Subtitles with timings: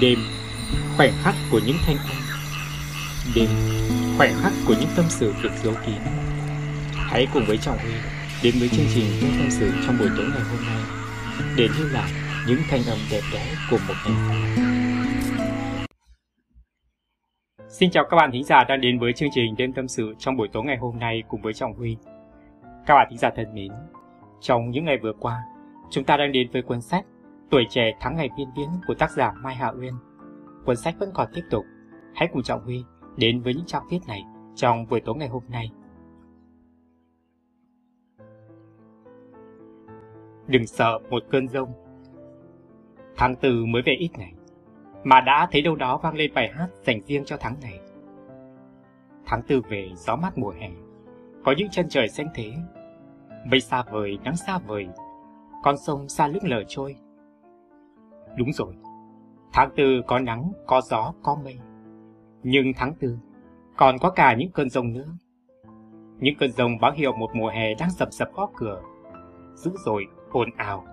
[0.00, 0.18] Đêm,
[0.96, 2.16] khoảnh khắc của những thanh âm.
[3.34, 3.48] Đêm,
[4.16, 5.96] khoảnh khắc của những tâm sự được giấu kín.
[6.94, 7.92] Hãy cùng với Trọng Huy
[8.44, 10.82] đến với chương trình Đêm tâm sự trong buổi tối ngày hôm nay
[11.56, 12.10] Để lưu lại
[12.48, 14.56] những thanh âm đẹp đẽ của một ngày
[17.68, 20.36] Xin chào các bạn thính giả đang đến với chương trình Đêm tâm sự trong
[20.36, 21.96] buổi tối ngày hôm nay cùng với Trọng Huy.
[22.86, 23.72] Các bạn thính giả thân mến
[24.40, 25.42] Trong những ngày vừa qua,
[25.90, 27.04] chúng ta đang đến với cuốn sách
[27.54, 29.94] Tuổi trẻ tháng ngày viên viễn của tác giả Mai Hạ Uyên.
[30.64, 31.64] Cuốn sách vẫn còn tiếp tục.
[32.14, 32.84] Hãy cùng Trọng Huy
[33.16, 34.22] đến với những trang viết này
[34.54, 35.70] trong buổi tối ngày hôm nay.
[40.46, 41.72] Đừng sợ một cơn rông.
[43.16, 44.32] Tháng tư mới về ít ngày,
[45.04, 47.80] mà đã thấy đâu đó vang lên bài hát dành riêng cho tháng này.
[49.26, 50.70] Tháng tư về gió mát mùa hè,
[51.44, 52.52] có những chân trời xanh thế,
[53.46, 54.88] mây xa vời nắng xa vời,
[55.62, 56.96] con sông xa lững lờ trôi
[58.36, 58.74] Đúng rồi,
[59.52, 61.58] tháng tư có nắng, có gió, có mây.
[62.42, 63.18] Nhưng tháng tư
[63.76, 65.08] còn có cả những cơn rông nữa.
[66.18, 68.82] Những cơn rông báo hiệu một mùa hè đang sập sập gõ cửa.
[69.54, 70.84] Dữ dội, ồn ào,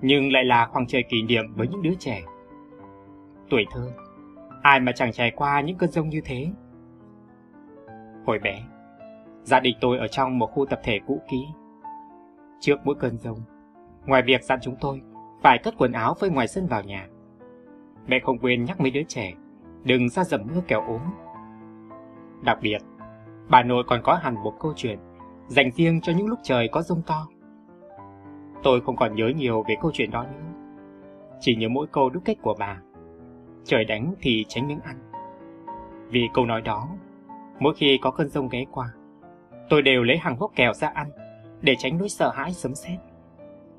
[0.00, 2.22] nhưng lại là khoảng trời kỷ niệm với những đứa trẻ.
[3.50, 3.92] Tuổi thơ,
[4.62, 6.48] ai mà chẳng trải qua những cơn rông như thế.
[8.26, 8.62] Hồi bé,
[9.42, 11.46] gia đình tôi ở trong một khu tập thể cũ kỹ.
[12.60, 13.38] Trước mỗi cơn rông,
[14.06, 15.02] ngoài việc dặn chúng tôi
[15.42, 17.08] phải cất quần áo phơi ngoài sân vào nhà.
[18.06, 19.32] Mẹ không quên nhắc mấy đứa trẻ,
[19.84, 21.00] đừng ra dầm mưa kẻo ốm.
[22.42, 22.78] Đặc biệt,
[23.48, 24.98] bà nội còn có hẳn một câu chuyện
[25.48, 27.26] dành riêng cho những lúc trời có rông to.
[28.62, 30.52] Tôi không còn nhớ nhiều về câu chuyện đó nữa.
[31.40, 32.80] Chỉ nhớ mỗi câu đúc kết của bà.
[33.64, 34.96] Trời đánh thì tránh miếng ăn.
[36.08, 36.88] Vì câu nói đó,
[37.58, 38.88] mỗi khi có cơn rông ghé qua,
[39.68, 41.06] tôi đều lấy hàng hốc kèo ra ăn
[41.60, 42.98] để tránh nỗi sợ hãi sấm sét.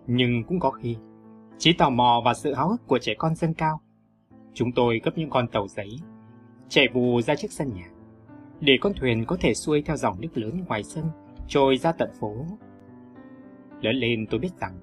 [0.08, 0.98] Nhưng cũng có khi
[1.58, 3.82] Trí tò mò và sự háo hức của trẻ con dâng cao.
[4.54, 5.90] Chúng tôi gấp những con tàu giấy,
[6.70, 7.88] chạy vù ra trước sân nhà,
[8.60, 11.06] để con thuyền có thể xuôi theo dòng nước lớn ngoài sân,
[11.48, 12.36] trôi ra tận phố.
[13.82, 14.80] Lớn lên tôi biết rằng,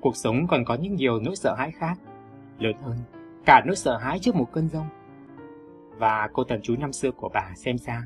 [0.00, 1.98] cuộc sống còn có những nhiều nỗi sợ hãi khác,
[2.58, 2.96] lớn hơn
[3.46, 4.86] cả nỗi sợ hãi trước một cơn rông.
[5.98, 8.02] Và cô tần chú năm xưa của bà xem ra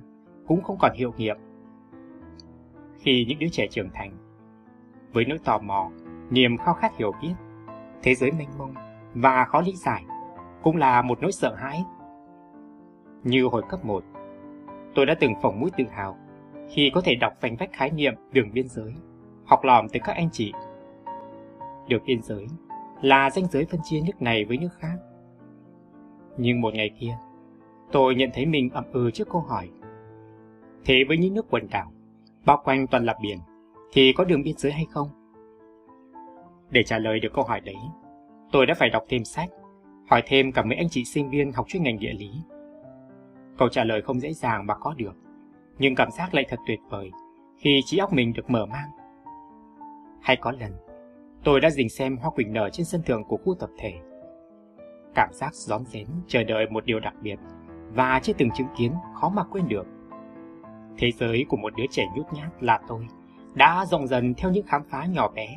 [0.47, 1.37] cũng không còn hiệu nghiệm.
[2.99, 4.13] Khi những đứa trẻ trưởng thành,
[5.13, 5.91] với nỗi tò mò,
[6.31, 7.35] niềm khao khát hiểu biết,
[8.05, 8.75] thế giới mênh mông
[9.15, 10.05] và khó lý giải
[10.63, 11.85] cũng là một nỗi sợ hãi.
[13.23, 14.05] Như hồi cấp 1,
[14.95, 16.17] tôi đã từng phỏng mũi tự hào
[16.71, 18.93] khi có thể đọc vành vách khái niệm đường biên giới,
[19.45, 20.53] học lòm từ các anh chị.
[21.89, 22.47] Đường biên giới
[23.03, 24.97] là ranh giới phân chia nước này với nước khác.
[26.39, 27.17] Nhưng một ngày kia,
[27.93, 29.71] tôi nhận thấy mình ậm ừ trước câu hỏi.
[30.85, 31.93] Thế với những nước quần đảo,
[32.47, 33.39] bao quanh toàn là biển,
[33.93, 35.24] thì có đường biên giới hay không?
[36.75, 37.77] Để trả lời được câu hỏi đấy,
[38.53, 39.51] tôi đã phải đọc thêm sách,
[40.11, 42.31] hỏi thêm cả mấy anh chị sinh viên học chuyên ngành địa lý.
[43.59, 45.17] Câu trả lời không dễ dàng mà có được,
[45.79, 47.11] nhưng cảm giác lại thật tuyệt vời
[47.57, 48.91] khi trí óc mình được mở mang.
[50.23, 50.73] Hay có lần,
[51.45, 53.93] tôi đã dình xem hoa quỳnh nở trên sân thượng của khu tập thể.
[55.15, 57.39] Cảm giác rón rén chờ đợi một điều đặc biệt
[57.93, 59.87] và chưa từng chứng kiến khó mà quên được.
[60.99, 63.07] Thế giới của một đứa trẻ nhút nhát là tôi
[63.55, 65.57] đã rộng dần theo những khám phá nhỏ bé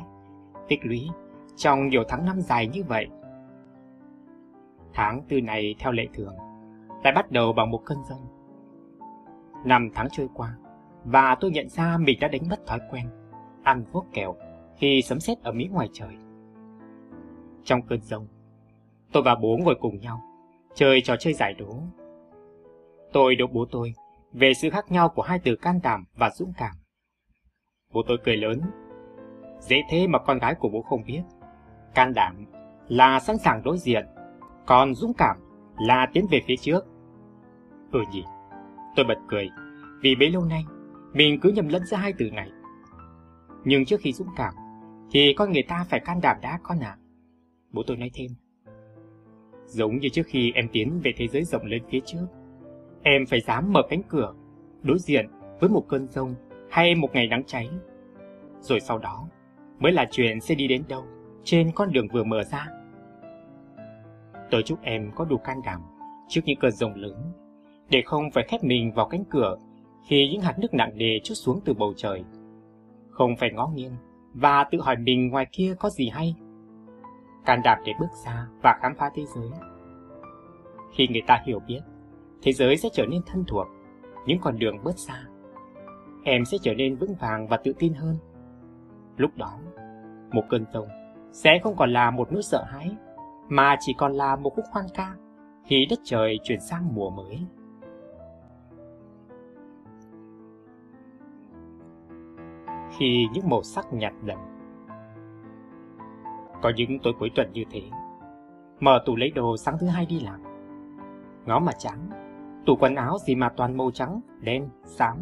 [0.68, 1.08] tích lũy
[1.56, 3.08] trong nhiều tháng năm dài như vậy.
[4.92, 6.34] Tháng tư này theo lệ thường,
[7.04, 8.26] lại bắt đầu bằng một cơn rông.
[9.64, 10.56] Năm tháng trôi qua,
[11.04, 13.06] và tôi nhận ra mình đã đánh mất thói quen,
[13.62, 14.34] ăn vốt kẹo
[14.76, 16.16] khi sấm sét ở Mỹ ngoài trời.
[17.64, 18.26] Trong cơn rông,
[19.12, 20.20] tôi và bố ngồi cùng nhau,
[20.74, 21.82] chơi trò chơi giải đố.
[23.12, 23.92] Tôi đố bố tôi
[24.32, 26.76] về sự khác nhau của hai từ can đảm và dũng cảm.
[27.92, 28.60] Bố tôi cười lớn
[29.60, 31.22] Dễ thế mà con gái của bố không biết.
[31.94, 32.46] Can đảm
[32.88, 34.06] là sẵn sàng đối diện,
[34.66, 35.36] còn dũng cảm
[35.78, 36.86] là tiến về phía trước.
[37.92, 38.24] Ừ nhỉ,
[38.96, 39.50] tôi bật cười,
[40.02, 40.64] vì bấy lâu nay
[41.12, 42.50] mình cứ nhầm lẫn giữa hai từ này.
[43.64, 44.54] Nhưng trước khi dũng cảm,
[45.10, 46.96] thì con người ta phải can đảm đã con ạ.
[46.98, 46.98] À.
[47.72, 48.30] Bố tôi nói thêm.
[49.64, 52.26] Giống như trước khi em tiến về thế giới rộng lên phía trước,
[53.02, 54.34] em phải dám mở cánh cửa,
[54.82, 55.26] đối diện
[55.60, 56.34] với một cơn rông
[56.70, 57.70] hay một ngày nắng cháy.
[58.60, 59.28] Rồi sau đó,
[59.78, 61.04] mới là chuyện sẽ đi đến đâu
[61.44, 62.66] trên con đường vừa mở ra.
[64.50, 65.80] Tôi chúc em có đủ can đảm
[66.28, 67.32] trước những cơn rồng lớn,
[67.90, 69.56] để không phải khép mình vào cánh cửa
[70.08, 72.24] khi những hạt nước nặng nề chút xuống từ bầu trời.
[73.10, 73.92] Không phải ngó nghiêng
[74.34, 76.34] và tự hỏi mình ngoài kia có gì hay.
[77.44, 79.48] Can đảm để bước ra và khám phá thế giới.
[80.94, 81.80] Khi người ta hiểu biết,
[82.42, 83.66] thế giới sẽ trở nên thân thuộc,
[84.26, 85.24] những con đường bớt xa.
[86.24, 88.16] Em sẽ trở nên vững vàng và tự tin hơn.
[89.18, 89.58] Lúc đó,
[90.32, 90.88] một cơn rông
[91.32, 92.96] sẽ không còn là một nỗi sợ hãi,
[93.48, 95.14] mà chỉ còn là một khúc khoan ca,
[95.64, 97.46] khi đất trời chuyển sang mùa mới.
[102.96, 104.38] Khi những màu sắc nhạt dần.
[106.62, 107.82] Có những tối cuối tuần như thế,
[108.80, 110.42] mở tủ lấy đồ sáng thứ hai đi làm.
[111.46, 111.98] Ngó mà trắng,
[112.66, 115.16] tủ quần áo gì mà toàn màu trắng, đen, xám.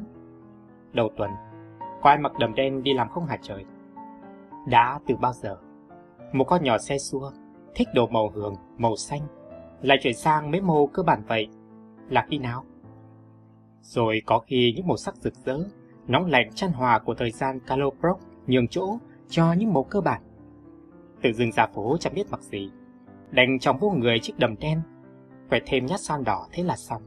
[0.93, 1.31] Đầu tuần,
[2.03, 3.65] có ai mặc đầm đen đi làm không hả trời?
[4.67, 5.57] Đã từ bao giờ,
[6.33, 7.31] một con nhỏ xe xua,
[7.75, 9.21] thích đồ màu hường, màu xanh,
[9.83, 11.49] lại chuyển sang mấy màu cơ bản vậy,
[12.09, 12.65] là khi nào?
[13.81, 15.59] Rồi có khi những màu sắc rực rỡ,
[16.07, 18.99] nóng lạnh chan hòa của thời gian Caloproc nhường chỗ
[19.29, 20.23] cho những màu cơ bản.
[21.23, 22.71] Tự dưng ra phố chẳng biết mặc gì,
[23.31, 24.81] đành trong vô người chiếc đầm đen,
[25.51, 27.03] quẹt thêm nhát son đỏ thế là xong.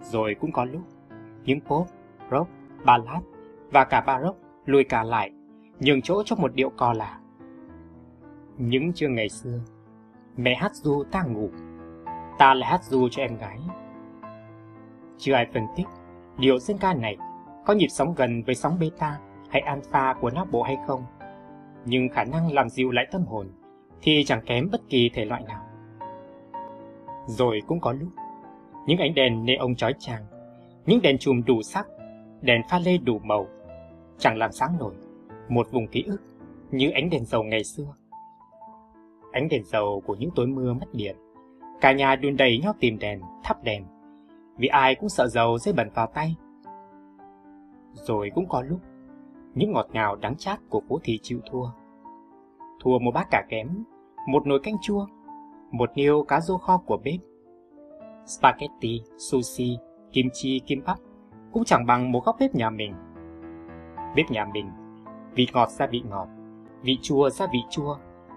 [0.00, 0.82] Rồi cũng có lúc,
[1.44, 1.86] những pop,
[2.30, 2.50] rock,
[2.84, 3.22] ballad
[3.72, 5.30] và cả baroque lùi cả lại,
[5.80, 7.18] nhường chỗ cho một điệu cò là
[8.56, 9.60] Những trưa ngày xưa,
[10.36, 11.50] mẹ hát du ta ngủ,
[12.38, 13.58] ta lại hát du cho em gái.
[15.18, 15.86] Chưa ai phân tích
[16.38, 17.16] điệu dân ca này
[17.66, 19.18] có nhịp sóng gần với sóng beta
[19.50, 21.04] hay alpha của não bộ hay không,
[21.84, 23.48] nhưng khả năng làm dịu lại tâm hồn
[24.02, 25.64] thì chẳng kém bất kỳ thể loại nào.
[27.26, 28.08] Rồi cũng có lúc,
[28.86, 30.22] những ánh đèn neon chói chang,
[30.86, 31.86] những đèn chùm đủ sắc,
[32.40, 33.46] đèn pha lê đủ màu,
[34.18, 34.94] chẳng làm sáng nổi
[35.48, 36.20] một vùng ký ức
[36.70, 37.94] như ánh đèn dầu ngày xưa.
[39.32, 41.16] Ánh đèn dầu của những tối mưa mất điện,
[41.80, 43.84] cả nhà đun đầy nhau tìm đèn, thắp đèn,
[44.56, 46.36] vì ai cũng sợ dầu sẽ bẩn vào tay.
[47.92, 48.80] Rồi cũng có lúc,
[49.54, 51.66] những ngọt ngào đắng chát của phố thị chịu thua.
[52.80, 53.84] Thua một bát cà kém,
[54.28, 55.06] một nồi canh chua,
[55.70, 57.20] một niêu cá rô kho của bếp.
[58.26, 59.78] Spaghetti, sushi,
[60.12, 60.98] kim chi, kim bắp
[61.52, 62.94] cũng chẳng bằng một góc bếp nhà mình.
[64.16, 64.70] Bếp nhà mình,
[65.34, 66.28] vị ngọt ra vị ngọt,
[66.82, 67.96] vị chua ra vị chua,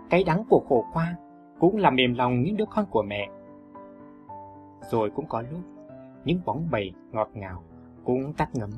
[0.09, 1.15] cái đắng của khổ qua
[1.59, 3.29] cũng làm mềm lòng những đứa con của mẹ.
[4.89, 5.61] Rồi cũng có lúc,
[6.25, 7.63] những bóng bầy ngọt ngào
[8.03, 8.69] cũng tắt ngấm.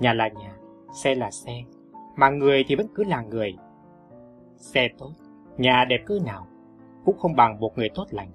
[0.00, 0.56] Nhà là nhà,
[0.92, 1.64] xe là xe,
[2.16, 3.56] mà người thì vẫn cứ là người.
[4.56, 5.10] Xe tốt,
[5.58, 6.46] nhà đẹp cứ nào,
[7.04, 8.30] cũng không bằng một người tốt lành.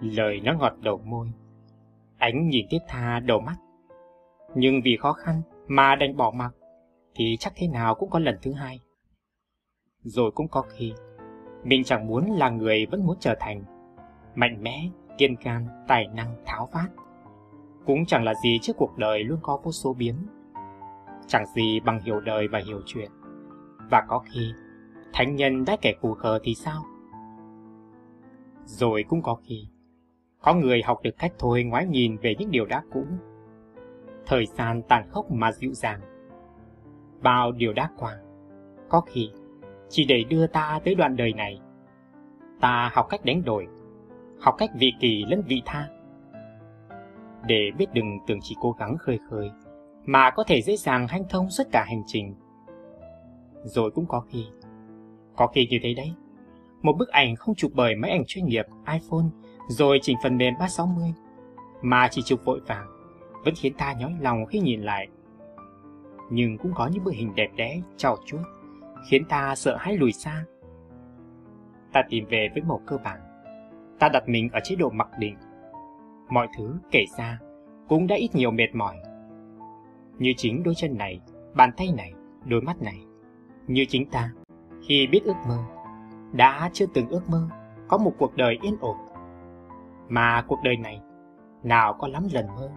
[0.00, 1.32] Lời nó ngọt đầu môi,
[2.18, 3.56] ánh nhìn tiếp tha đầu mắt.
[4.54, 6.54] Nhưng vì khó khăn mà đành bỏ mặc,
[7.14, 8.80] thì chắc thế nào cũng có lần thứ hai.
[10.00, 10.92] Rồi cũng có khi,
[11.64, 13.64] mình chẳng muốn là người vẫn muốn trở thành
[14.34, 14.88] mạnh mẽ,
[15.18, 16.90] kiên can, tài năng, tháo vát.
[17.86, 20.14] Cũng chẳng là gì trước cuộc đời luôn có vô số biến.
[21.26, 23.10] Chẳng gì bằng hiểu đời và hiểu chuyện.
[23.90, 24.52] Và có khi,
[25.12, 26.82] thánh nhân đã kẻ phù khờ thì sao?
[28.64, 29.68] Rồi cũng có khi,
[30.42, 33.04] có người học được cách thôi ngoái nhìn về những điều đã cũ.
[34.26, 36.00] Thời gian tàn khốc mà dịu dàng.
[37.24, 38.16] Bao điều đã qua,
[38.88, 39.30] có khi
[39.88, 41.60] chỉ để đưa ta tới đoạn đời này.
[42.60, 43.66] Ta học cách đánh đổi,
[44.40, 45.88] học cách vị kỳ lẫn vị tha.
[47.46, 49.50] Để biết đừng tưởng chỉ cố gắng khơi khơi,
[50.04, 52.34] mà có thể dễ dàng hanh thông suốt cả hành trình.
[53.62, 54.46] Rồi cũng có khi,
[55.36, 56.14] có khi như thế đấy,
[56.82, 59.26] một bức ảnh không chụp bởi máy ảnh chuyên nghiệp iPhone
[59.68, 61.12] rồi chỉnh phần mềm 360,
[61.82, 62.86] mà chỉ chụp vội vàng,
[63.44, 65.08] vẫn khiến ta nhói lòng khi nhìn lại.
[66.30, 68.40] Nhưng cũng có những bức hình đẹp đẽ, trau chuốt,
[69.10, 70.44] khiến ta sợ hãi lùi xa.
[71.92, 73.20] Ta tìm về với màu cơ bản.
[73.98, 75.36] Ta đặt mình ở chế độ mặc định.
[76.28, 77.38] Mọi thứ kể ra
[77.88, 78.96] cũng đã ít nhiều mệt mỏi.
[80.18, 81.20] Như chính đôi chân này,
[81.54, 82.12] bàn tay này,
[82.44, 83.04] đôi mắt này.
[83.66, 84.32] Như chính ta,
[84.88, 85.58] khi biết ước mơ,
[86.32, 87.48] đã chưa từng ước mơ
[87.88, 88.96] có một cuộc đời yên ổn.
[90.08, 91.00] Mà cuộc đời này,
[91.62, 92.70] nào có lắm lần mơ.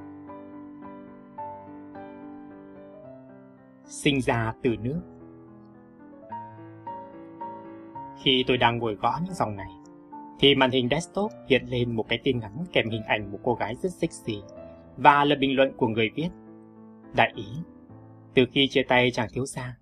[3.87, 5.01] Sinh ra từ nước
[8.23, 9.71] Khi tôi đang ngồi gõ những dòng này,
[10.39, 13.53] thì màn hình desktop hiện lên một cái tin ngắn kèm hình ảnh một cô
[13.53, 14.41] gái rất sexy
[14.97, 16.29] và là bình luận của người viết.
[17.15, 17.45] Đại ý,
[18.33, 19.77] từ khi chia tay chàng thiếu gia,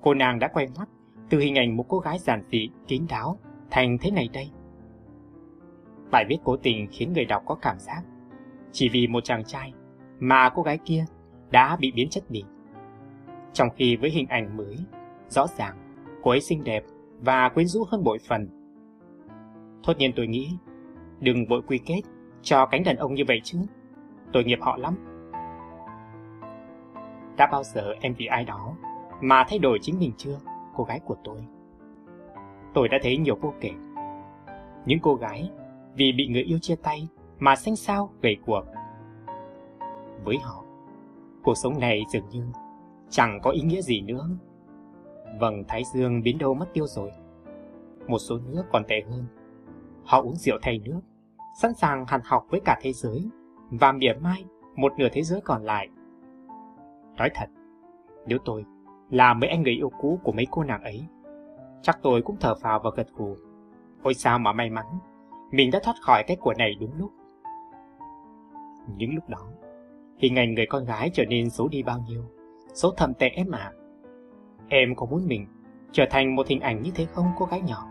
[0.00, 0.88] cô nàng đã quay mắt
[1.30, 3.38] từ hình ảnh một cô gái giản dị, kín đáo
[3.70, 4.50] thành thế này đây.
[6.10, 8.02] Bài viết cố tình khiến người đọc có cảm giác
[8.72, 9.72] chỉ vì một chàng trai
[10.20, 11.04] mà cô gái kia
[11.50, 12.44] đã bị biến chất đi.
[13.52, 14.76] Trong khi với hình ảnh mới,
[15.28, 15.76] rõ ràng
[16.22, 16.84] cô ấy xinh đẹp
[17.20, 18.48] và quyến rũ hơn bội phần.
[19.82, 20.56] Thốt nhiên tôi nghĩ,
[21.20, 22.00] đừng vội quy kết
[22.42, 23.58] cho cánh đàn ông như vậy chứ,
[24.32, 24.94] tội nghiệp họ lắm.
[27.36, 28.76] Đã bao giờ em vì ai đó
[29.20, 30.38] mà thay đổi chính mình chưa,
[30.76, 31.38] cô gái của tôi?
[32.74, 33.70] Tôi đã thấy nhiều vô kể.
[34.86, 35.50] Những cô gái
[35.94, 38.62] vì bị người yêu chia tay mà xanh xao gầy cuộc.
[40.24, 40.64] Với họ,
[41.42, 42.44] cuộc sống này dường như
[43.10, 44.28] chẳng có ý nghĩa gì nữa.
[45.40, 47.10] Vầng thái dương biến đâu mất tiêu rồi.
[48.06, 49.24] Một số nước còn tệ hơn.
[50.04, 51.00] Họ uống rượu thay nước,
[51.60, 53.30] sẵn sàng hàn học với cả thế giới,
[53.70, 54.44] và mỉa mai
[54.76, 55.88] một nửa thế giới còn lại.
[57.16, 57.46] Nói thật,
[58.26, 58.64] nếu tôi
[59.10, 61.04] là mấy anh người yêu cũ của mấy cô nàng ấy,
[61.82, 63.36] chắc tôi cũng thở phào và gật gù.
[64.02, 64.86] Ôi sao mà may mắn,
[65.50, 67.10] mình đã thoát khỏi cái của này đúng lúc.
[68.96, 69.48] Những lúc đó,
[70.18, 72.22] hình ảnh người con gái trở nên xấu đi bao nhiêu,
[72.74, 73.72] xấu thầm tệ em ạ.
[74.68, 75.46] Em có muốn mình
[75.92, 77.86] trở thành một hình ảnh như thế không cô gái nhỏ?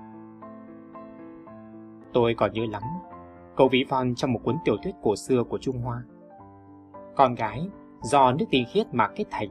[2.13, 2.83] Tôi còn nhớ lắm
[3.59, 6.03] câu ví von trong một cuốn tiểu thuyết cổ xưa của Trung Hoa.
[7.15, 7.69] Con gái
[8.01, 9.49] do nước tinh khiết mà kết thành.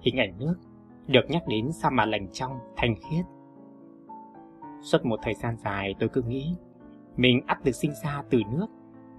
[0.00, 0.54] Hình ảnh nước
[1.06, 3.24] được nhắc đến sao mà lành trong, thanh khiết.
[4.82, 6.56] Suốt một thời gian dài tôi cứ nghĩ
[7.16, 8.66] mình ắt được sinh ra từ nước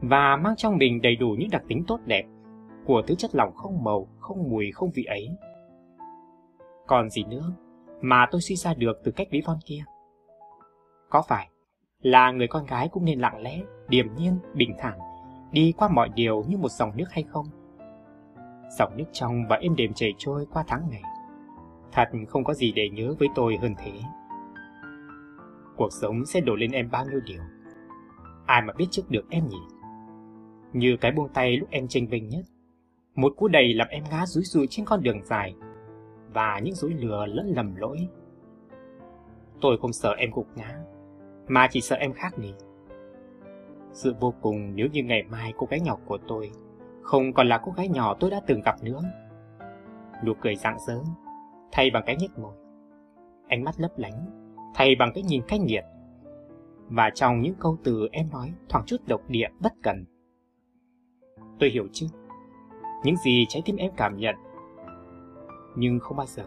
[0.01, 2.25] và mang trong mình đầy đủ những đặc tính tốt đẹp
[2.85, 5.29] của thứ chất lỏng không màu, không mùi, không vị ấy.
[6.87, 7.53] Còn gì nữa
[8.01, 9.83] mà tôi suy ra được từ cách ví von kia?
[11.09, 11.49] Có phải
[12.01, 14.99] là người con gái cũng nên lặng lẽ, điềm nhiên, bình thản,
[15.51, 17.45] đi qua mọi điều như một dòng nước hay không?
[18.77, 21.03] Dòng nước trong và êm đềm chảy trôi qua tháng ngày.
[21.91, 23.91] Thật không có gì để nhớ với tôi hơn thế.
[25.77, 27.41] Cuộc sống sẽ đổ lên em bao nhiêu điều.
[28.45, 29.61] Ai mà biết trước được em nhỉ?
[30.73, 32.45] Như cái buông tay lúc em tranh vinh nhất.
[33.19, 35.55] Một cú đầy làm em ngã rúi rụi trên con đường dài.
[36.33, 38.07] Và những dối lừa lẫn lầm lỗi.
[39.61, 40.79] Tôi không sợ em gục ngã
[41.47, 42.53] mà chỉ sợ em khác đi.
[43.91, 46.51] Sự vô cùng nếu như ngày mai cô gái nhỏ của tôi
[47.01, 49.01] không còn là cô gái nhỏ tôi đã từng gặp nữa.
[50.25, 50.99] Nụ cười rạng rỡ,
[51.71, 52.53] thay bằng cái nhếch môi.
[53.47, 54.25] Ánh mắt lấp lánh,
[54.75, 55.83] thay bằng cái nhìn cách nghiệt.
[56.87, 60.05] Và trong những câu từ em nói thoảng chút độc địa bất cần.
[61.59, 62.07] Tôi hiểu chứ,
[63.03, 64.35] những gì trái tim em cảm nhận.
[65.75, 66.43] Nhưng không bao giờ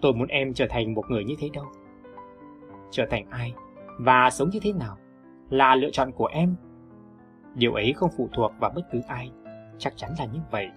[0.00, 1.64] tôi muốn em trở thành một người như thế đâu.
[2.90, 3.54] Trở thành ai
[3.98, 4.96] và sống như thế nào
[5.50, 6.56] là lựa chọn của em.
[7.54, 9.30] Điều ấy không phụ thuộc vào bất cứ ai,
[9.78, 10.68] chắc chắn là như vậy.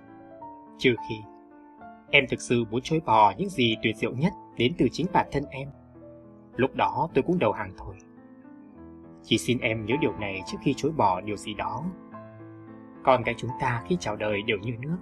[0.78, 1.16] Trừ khi
[2.10, 5.28] em thực sự muốn chối bỏ những gì tuyệt diệu nhất đến từ chính bản
[5.32, 5.70] thân em.
[6.56, 7.96] Lúc đó tôi cũng đầu hàng thôi.
[9.24, 11.84] Chỉ xin em nhớ điều này trước khi chối bỏ điều gì đó.
[13.08, 14.98] Con cái chúng ta khi chào đời đều như nước,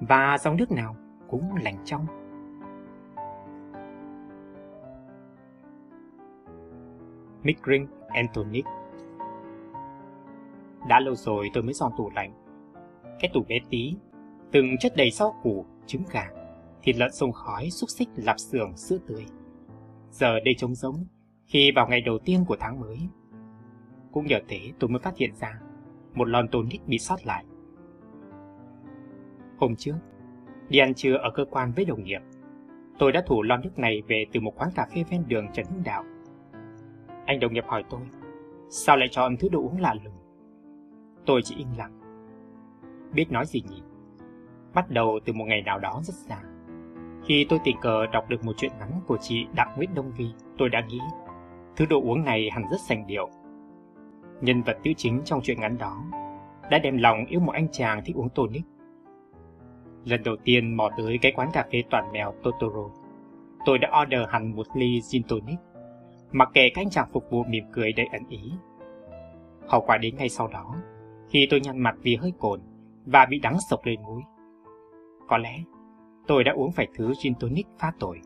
[0.00, 0.96] và dòng nước nào
[1.28, 2.06] cũng lành trong.
[7.42, 8.64] Mickring Antonic.
[10.88, 12.32] Đã lâu rồi tôi mới dọn tủ lạnh.
[13.20, 13.96] Cái tủ bé tí,
[14.52, 16.30] từng chất đầy rau củ, trứng gà,
[16.82, 19.26] thịt lợn sông khói, xúc xích, lạp xưởng, sữa tươi.
[20.10, 21.06] Giờ đây trống rỗng
[21.44, 22.98] khi vào ngày đầu tiên của tháng mới.
[24.12, 25.60] Cũng nhờ thế tôi mới phát hiện ra
[26.16, 27.44] một lon tonic bị sót lại.
[29.58, 29.96] Hôm trước,
[30.68, 32.20] đi ăn trưa ở cơ quan với đồng nghiệp,
[32.98, 35.66] tôi đã thủ lon nước này về từ một quán cà phê ven đường Trần
[35.70, 36.04] Hưng Đạo
[37.26, 38.00] anh đồng nghiệp hỏi tôi,
[38.68, 40.14] sao lại chọn thứ đồ uống lạ lùng?
[41.26, 42.00] Tôi chỉ im lặng.
[43.12, 43.82] Biết nói gì nhỉ?
[44.74, 46.42] Bắt đầu từ một ngày nào đó rất xa.
[47.24, 50.26] Khi tôi tình cờ đọc được một chuyện ngắn của chị Đặng Nguyễn Đông Vi,
[50.58, 51.00] tôi đã nghĩ
[51.76, 53.30] thứ đồ uống này hẳn rất sành điệu.
[54.40, 56.04] Nhân vật nữ chính trong truyện ngắn đó
[56.70, 58.64] đã đem lòng yêu một anh chàng thích uống tonic.
[60.04, 62.90] Lần đầu tiên mò tới cái quán cà phê toàn mèo Totoro,
[63.64, 65.58] tôi đã order hẳn một ly gin tonic
[66.32, 68.52] mặc kệ các anh chàng phục vụ mỉm cười đầy ẩn ý.
[69.68, 70.74] Hậu quả đến ngay sau đó,
[71.28, 72.60] khi tôi nhăn mặt vì hơi cồn
[73.06, 74.22] và bị đắng sộc lên mũi.
[75.28, 75.58] Có lẽ
[76.26, 78.20] tôi đã uống phải thứ gin tonic pha tội.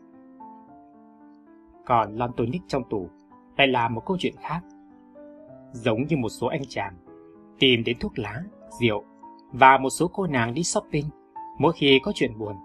[1.85, 3.09] Còn lon tonic trong tủ
[3.57, 4.61] lại là một câu chuyện khác.
[5.71, 6.93] Giống như một số anh chàng
[7.59, 8.43] tìm đến thuốc lá,
[8.81, 9.03] rượu
[9.53, 11.05] và một số cô nàng đi shopping
[11.59, 12.55] mỗi khi có chuyện buồn.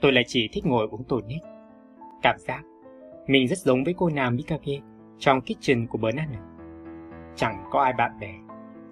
[0.00, 1.42] Tôi lại chỉ thích ngồi uống tonic.
[2.22, 2.62] Cảm giác
[3.26, 4.80] mình rất giống với cô nàng Mikage
[5.18, 6.40] trong kitchen của Banana.
[7.36, 8.34] Chẳng có ai bạn bè,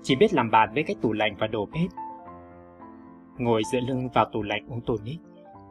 [0.02, 1.90] chỉ biết làm bạn với cái tủ lạnh và đồ bếp.
[3.38, 5.20] Ngồi dựa lưng vào tủ lạnh uống tonic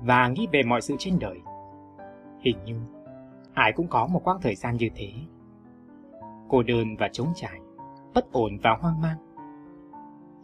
[0.01, 1.37] và nghĩ về mọi sự trên đời.
[2.39, 2.79] Hình như
[3.53, 5.11] ai cũng có một quãng thời gian như thế.
[6.49, 7.59] Cô đơn và trống trải,
[8.13, 9.17] bất ổn và hoang mang.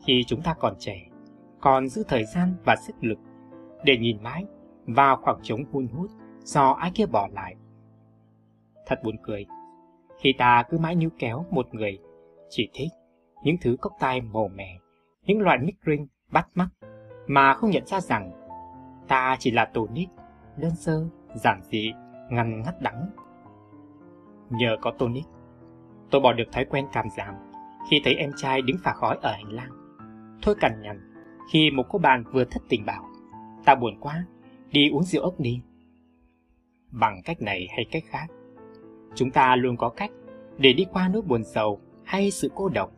[0.05, 1.07] Khi chúng ta còn trẻ,
[1.61, 3.19] còn giữ thời gian và sức lực
[3.83, 4.45] để nhìn mãi
[4.85, 6.09] vào khoảng trống hun hút
[6.43, 7.55] do ai kia bỏ lại
[8.89, 9.45] Thật buồn cười.
[10.17, 11.99] Khi ta cứ mãi níu kéo một người,
[12.49, 12.91] chỉ thích
[13.43, 14.77] những thứ cốc tai mồ mè,
[15.25, 16.69] những loại mic ring bắt mắt,
[17.27, 18.31] mà không nhận ra rằng
[19.07, 20.09] ta chỉ là tổ nít,
[20.57, 21.91] đơn sơ, giản dị,
[22.29, 23.09] ngăn ngắt đắng.
[24.49, 25.25] Nhờ có tonic,
[26.11, 27.35] tôi bỏ được thói quen cảm giảm
[27.89, 29.71] khi thấy em trai đứng phả khói ở hành lang.
[30.41, 31.11] Thôi cằn nhằn
[31.51, 33.09] khi một cô bạn vừa thất tình bảo,
[33.65, 34.25] ta buồn quá,
[34.71, 35.61] đi uống rượu ốc đi.
[36.91, 38.27] Bằng cách này hay cách khác,
[39.15, 40.11] Chúng ta luôn có cách
[40.57, 42.91] để đi qua nỗi buồn sầu hay sự cô độc.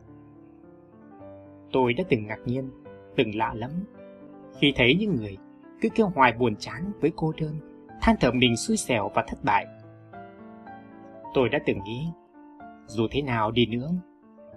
[1.72, 2.70] Tôi đã từng ngạc nhiên,
[3.16, 3.70] từng lạ lắm
[4.60, 5.36] khi thấy những người
[5.80, 7.58] cứ kêu hoài buồn chán với cô đơn,
[8.00, 9.66] than thở mình xui xẻo và thất bại.
[11.34, 12.06] Tôi đã từng nghĩ,
[12.86, 13.90] dù thế nào đi nữa,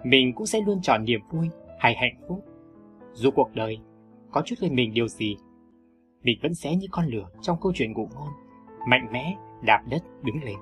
[0.04, 2.44] mình cũng sẽ luôn chọn niềm vui hay hạnh phúc.
[3.12, 3.78] Dù cuộc đời
[4.30, 5.36] có chút lên mình điều gì,
[6.22, 8.28] mình vẫn sẽ như con lửa trong câu chuyện ngụ ngôn,
[8.88, 10.56] mạnh mẽ đạp đất đứng lên.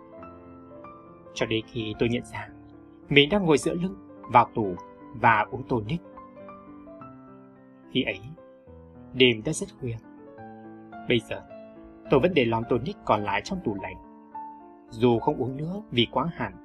[1.35, 2.49] Cho đến khi tôi nhận ra,
[3.09, 3.95] mình đang ngồi dựa lưng
[4.33, 4.75] vào tủ
[5.15, 6.01] và uống tonic.
[7.91, 8.21] Khi ấy,
[9.15, 9.97] đêm đã rất khuya.
[11.09, 11.43] Bây giờ,
[12.11, 13.97] tôi vẫn để lon tonic còn lại trong tủ lạnh.
[14.91, 16.64] Dù không uống nữa vì quá hẳn,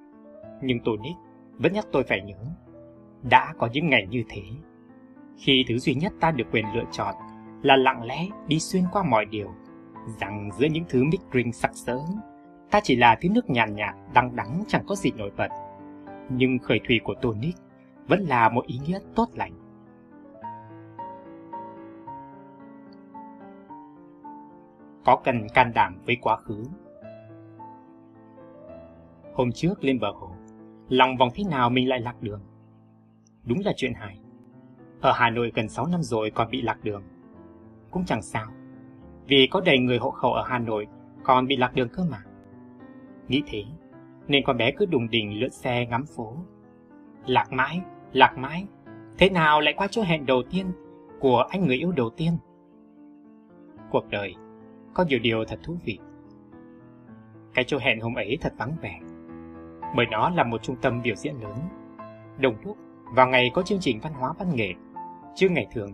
[0.62, 1.16] nhưng tonic
[1.58, 2.38] vẫn nhắc tôi phải nhớ.
[3.30, 4.42] Đã có những ngày như thế,
[5.38, 7.16] khi thứ duy nhất ta được quyền lựa chọn
[7.62, 9.50] là lặng lẽ đi xuyên qua mọi điều,
[10.20, 12.00] rằng giữa những thứ mix drink sặc sỡ,
[12.72, 15.50] ta chỉ là thứ nước nhàn nhạt, đắng đắng chẳng có gì nổi bật.
[16.30, 17.56] Nhưng khởi thủy của tonic
[18.08, 19.54] vẫn là một ý nghĩa tốt lành.
[25.06, 26.64] Có cần can đảm với quá khứ.
[29.34, 30.32] Hôm trước lên bờ hồ,
[30.90, 32.42] lòng vòng thế nào mình lại lạc đường.
[33.46, 34.20] Đúng là chuyện hài.
[35.02, 37.04] Ở Hà Nội gần 6 năm rồi còn bị lạc đường.
[37.92, 38.48] Cũng chẳng sao,
[39.28, 40.88] vì có đầy người hộ khẩu ở Hà Nội
[41.24, 42.18] còn bị lạc đường cơ mà.
[43.28, 43.64] Nghĩ thế,
[44.28, 46.36] nên con bé cứ đùng đỉnh lượn xe ngắm phố.
[47.26, 47.82] Lạc mãi,
[48.14, 48.68] lạc mãi,
[49.18, 50.66] thế nào lại qua chỗ hẹn đầu tiên
[51.20, 52.38] của anh người yêu đầu tiên?
[53.92, 54.36] Cuộc đời
[54.94, 56.00] có nhiều điều thật thú vị.
[57.54, 59.00] Cái chỗ hẹn hôm ấy thật vắng vẻ,
[59.96, 61.58] bởi nó là một trung tâm biểu diễn lớn.
[62.38, 62.78] Đồng lúc
[63.16, 64.74] vào ngày có chương trình văn hóa văn nghệ,
[65.36, 65.92] chứ ngày thường,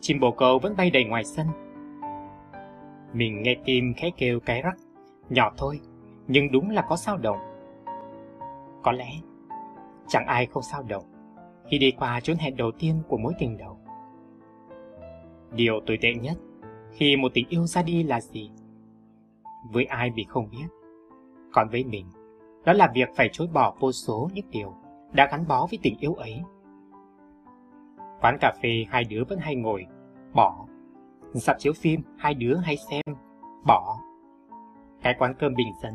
[0.00, 1.46] chim bồ câu vẫn bay đầy ngoài sân.
[3.12, 4.76] Mình nghe tim khẽ kêu cái rắc,
[5.30, 5.80] nhỏ thôi,
[6.26, 7.38] nhưng đúng là có sao động.
[8.82, 9.10] Có lẽ,
[10.08, 11.04] chẳng ai không sao động
[11.70, 13.78] khi đi qua chốn hẹn đầu tiên của mối tình đầu.
[15.52, 16.36] Điều tồi tệ nhất
[16.92, 18.50] khi một tình yêu ra đi là gì?
[19.72, 20.66] Với ai bị không biết.
[21.52, 22.06] Còn với mình,
[22.66, 24.74] đó là việc phải chối bỏ vô số những điều
[25.12, 26.42] đã gắn bó với tình yêu ấy.
[28.20, 29.86] Quán cà phê hai đứa vẫn hay ngồi,
[30.34, 30.66] bỏ.
[31.34, 33.02] Sạp chiếu phim hai đứa hay xem,
[33.66, 33.98] bỏ.
[35.02, 35.94] Cái quán cơm bình dân,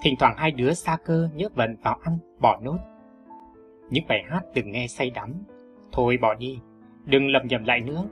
[0.00, 2.78] thỉnh thoảng hai đứa xa cơ nhớ vận vào ăn, bỏ nốt.
[3.90, 5.34] Những bài hát từng nghe say đắm,
[5.92, 6.60] thôi bỏ đi,
[7.04, 8.04] đừng lầm nhầm lại nữa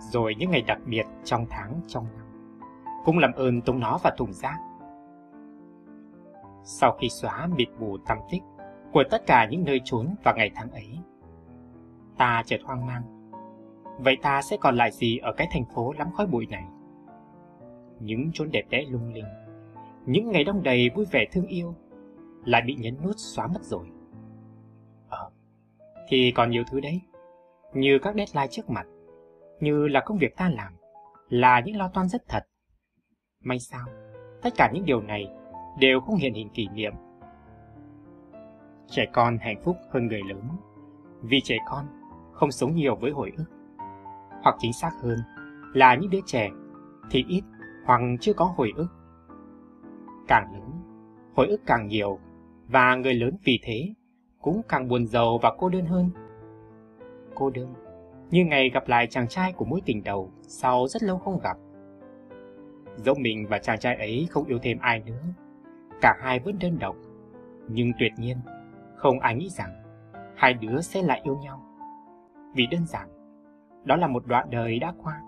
[0.00, 2.26] rồi những ngày đặc biệt trong tháng trong năm.
[3.04, 4.58] Cũng làm ơn tung nó vào thùng rác.
[6.70, 8.42] Sau khi xóa mịt mù tâm tích
[8.92, 10.98] của tất cả những nơi trốn vào ngày tháng ấy,
[12.18, 13.02] ta chợt hoang mang.
[13.98, 16.64] Vậy ta sẽ còn lại gì ở cái thành phố lắm khói bụi này?
[18.00, 19.24] Những chốn đẹp đẽ lung linh,
[20.06, 21.74] những ngày đông đầy vui vẻ thương yêu,
[22.44, 23.86] lại bị nhấn nút xóa mất rồi.
[25.08, 25.30] Ờ,
[26.08, 27.00] thì còn nhiều thứ đấy,
[27.74, 28.86] như các deadline trước mặt,
[29.60, 30.72] như là công việc ta làm,
[31.28, 32.44] là những lo toan rất thật.
[33.44, 33.86] May sao,
[34.42, 35.37] tất cả những điều này
[35.80, 36.92] đều không hiện hình kỷ niệm.
[38.86, 40.42] Trẻ con hạnh phúc hơn người lớn,
[41.22, 41.86] vì trẻ con
[42.32, 43.44] không sống nhiều với hồi ức.
[44.42, 45.18] Hoặc chính xác hơn
[45.74, 46.50] là những đứa trẻ
[47.10, 47.42] thì ít
[47.84, 48.88] hoặc chưa có hồi ức.
[50.28, 50.70] Càng lớn,
[51.36, 52.18] hồi ức càng nhiều
[52.68, 53.94] và người lớn vì thế
[54.40, 56.10] cũng càng buồn giàu và cô đơn hơn.
[57.34, 57.74] Cô đơn
[58.30, 61.56] như ngày gặp lại chàng trai của mối tình đầu sau rất lâu không gặp.
[62.96, 65.22] Dẫu mình và chàng trai ấy không yêu thêm ai nữa,
[66.00, 66.96] cả hai vẫn đơn độc,
[67.68, 68.36] nhưng tuyệt nhiên
[68.96, 69.70] không ai nghĩ rằng
[70.36, 71.62] hai đứa sẽ lại yêu nhau.
[72.54, 73.08] Vì đơn giản,
[73.84, 75.20] đó là một đoạn đời đã qua.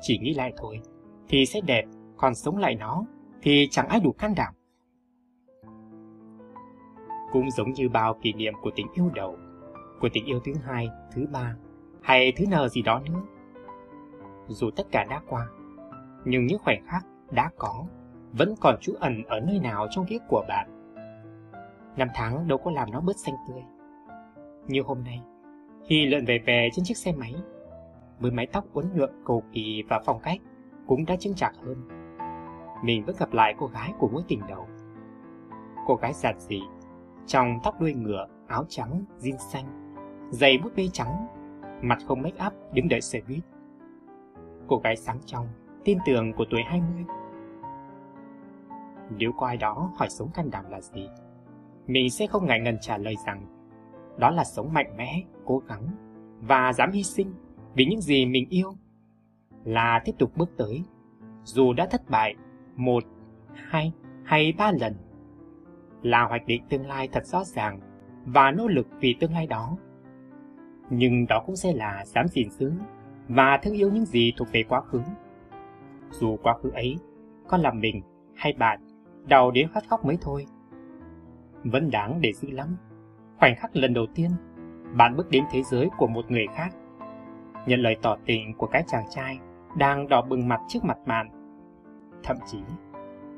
[0.00, 0.80] Chỉ nghĩ lại thôi
[1.28, 1.84] thì sẽ đẹp,
[2.16, 3.04] còn sống lại nó
[3.42, 4.54] thì chẳng ai đủ can đảm.
[7.32, 9.36] Cũng giống như bao kỷ niệm của tình yêu đầu,
[10.00, 11.54] của tình yêu thứ hai, thứ ba
[12.02, 13.22] hay thứ nờ gì đó nữa.
[14.48, 15.46] Dù tất cả đã qua,
[16.24, 17.84] nhưng những khoảnh khắc đã có
[18.32, 20.68] vẫn còn trú ẩn ở nơi nào trong ký của bạn.
[21.96, 23.62] Năm tháng đâu có làm nó bớt xanh tươi.
[24.66, 25.22] Như hôm nay,
[25.86, 27.34] khi lượn về về trên chiếc xe máy,
[28.20, 30.40] với mái tóc uốn nhuộm cầu kỳ và phong cách
[30.86, 31.88] cũng đã chững chạc hơn.
[32.84, 34.66] Mình vẫn gặp lại cô gái của mối tình đầu.
[35.86, 36.60] Cô gái giản dị,
[37.26, 39.94] trong tóc đuôi ngựa, áo trắng, jean xanh,
[40.30, 41.26] giày bút bê trắng
[41.82, 43.42] mặt không make up đứng đợi xe buýt.
[44.66, 45.48] Cô gái sáng trong,
[45.84, 47.04] tin tưởng của tuổi 20.
[49.18, 51.08] Nếu có ai đó hỏi sống can đảm là gì,
[51.86, 53.46] mình sẽ không ngại ngần trả lời rằng
[54.18, 55.82] đó là sống mạnh mẽ, cố gắng
[56.40, 57.34] và dám hy sinh
[57.74, 58.72] vì những gì mình yêu.
[59.64, 60.82] Là tiếp tục bước tới,
[61.44, 62.34] dù đã thất bại
[62.76, 63.04] một,
[63.54, 63.92] hai
[64.24, 64.94] hay ba lần.
[66.02, 67.80] là hoạch định tương lai thật rõ ràng
[68.26, 69.76] và nỗ lực vì tương lai đó.
[70.90, 72.72] Nhưng đó cũng sẽ là dám gìn giữ
[73.28, 75.00] và thương yêu những gì thuộc về quá khứ.
[76.10, 76.96] Dù quá khứ ấy
[77.48, 78.02] có là mình
[78.34, 78.80] hay bạn
[79.26, 80.46] đau đến khát khóc mới thôi.
[81.64, 82.76] Vẫn đáng để giữ lắm.
[83.38, 84.30] Khoảnh khắc lần đầu tiên,
[84.94, 86.70] bạn bước đến thế giới của một người khác.
[87.66, 89.38] Nhận lời tỏ tình của cái chàng trai
[89.76, 91.28] đang đỏ bừng mặt trước mặt bạn.
[92.22, 92.58] Thậm chí,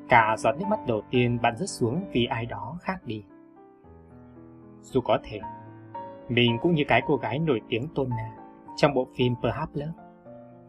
[0.08, 3.24] cả giọt nước mắt đầu tiên bạn rớt xuống vì ai đó khác đi.
[4.80, 5.40] Dù có thể,
[6.28, 8.36] mình cũng như cái cô gái nổi tiếng Tona
[8.76, 9.92] trong bộ phim Perhaps Love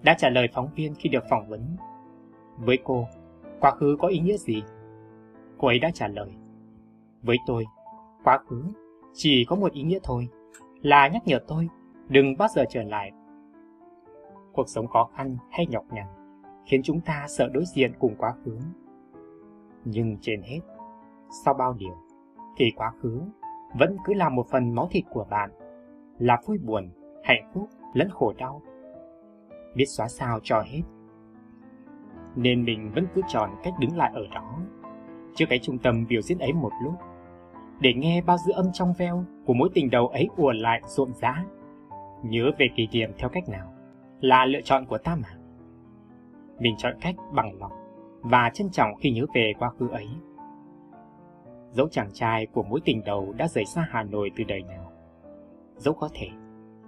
[0.03, 1.77] đã trả lời phóng viên khi được phỏng vấn.
[2.57, 3.07] Với cô,
[3.59, 4.63] quá khứ có ý nghĩa gì?
[5.57, 6.31] Cô ấy đã trả lời.
[7.21, 7.65] Với tôi,
[8.23, 8.63] quá khứ
[9.13, 10.27] chỉ có một ý nghĩa thôi,
[10.81, 11.67] là nhắc nhở tôi
[12.07, 13.11] đừng bao giờ trở lại.
[14.53, 16.07] Cuộc sống khó khăn hay nhọc nhằn
[16.65, 18.57] khiến chúng ta sợ đối diện cùng quá khứ.
[19.85, 20.59] Nhưng trên hết,
[21.45, 21.95] sau bao điều,
[22.57, 23.21] thì quá khứ
[23.79, 25.51] vẫn cứ là một phần máu thịt của bạn,
[26.19, 26.89] là vui buồn,
[27.23, 28.61] hạnh phúc lẫn khổ đau.
[29.75, 30.81] Biết xóa sao cho hết.
[32.35, 34.59] Nên mình vẫn cứ chọn cách đứng lại ở đó,
[35.35, 36.93] trước cái trung tâm biểu diễn ấy một lúc,
[37.79, 41.13] để nghe bao dư âm trong veo của mối tình đầu ấy ùa lại rộn
[41.13, 41.45] rã.
[42.23, 43.73] Nhớ về kỷ niệm theo cách nào
[44.21, 45.29] là lựa chọn của ta mà.
[46.59, 47.71] Mình chọn cách bằng lòng
[48.21, 50.07] và trân trọng khi nhớ về quá khứ ấy.
[51.71, 54.91] Dẫu chàng trai của mối tình đầu đã rời xa Hà Nội từ đời nào.
[55.75, 56.27] Dẫu có thể,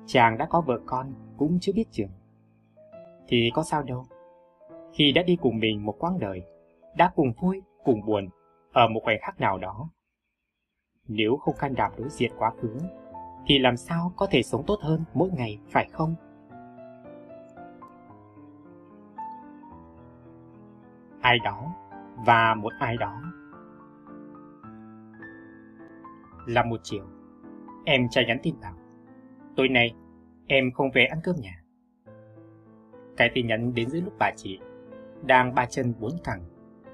[0.06, 2.10] chàng đã có vợ con cũng chưa biết chừng.
[3.28, 4.06] Thì có sao đâu.
[4.94, 6.42] Khi đã đi cùng mình một quãng đời,
[6.98, 8.30] đã cùng vui, cùng buồn,
[8.74, 9.90] ở một khoảnh khắc nào đó.
[11.08, 12.78] Nếu không can đảm đối diện quá khứ,
[13.48, 16.16] thì làm sao có thể sống tốt hơn mỗi ngày, phải không?
[21.22, 21.76] Ai đó
[22.26, 23.22] và một ai đó
[26.46, 27.06] Là một chiều,
[27.86, 28.74] em trai nhắn tin bảo
[29.56, 29.96] Tối nay,
[30.48, 31.64] em không về ăn cơm nhà.
[33.18, 34.60] Cái tin nhắn đến giữa lúc bà chị
[35.26, 36.42] đang ba chân bốn cẳng,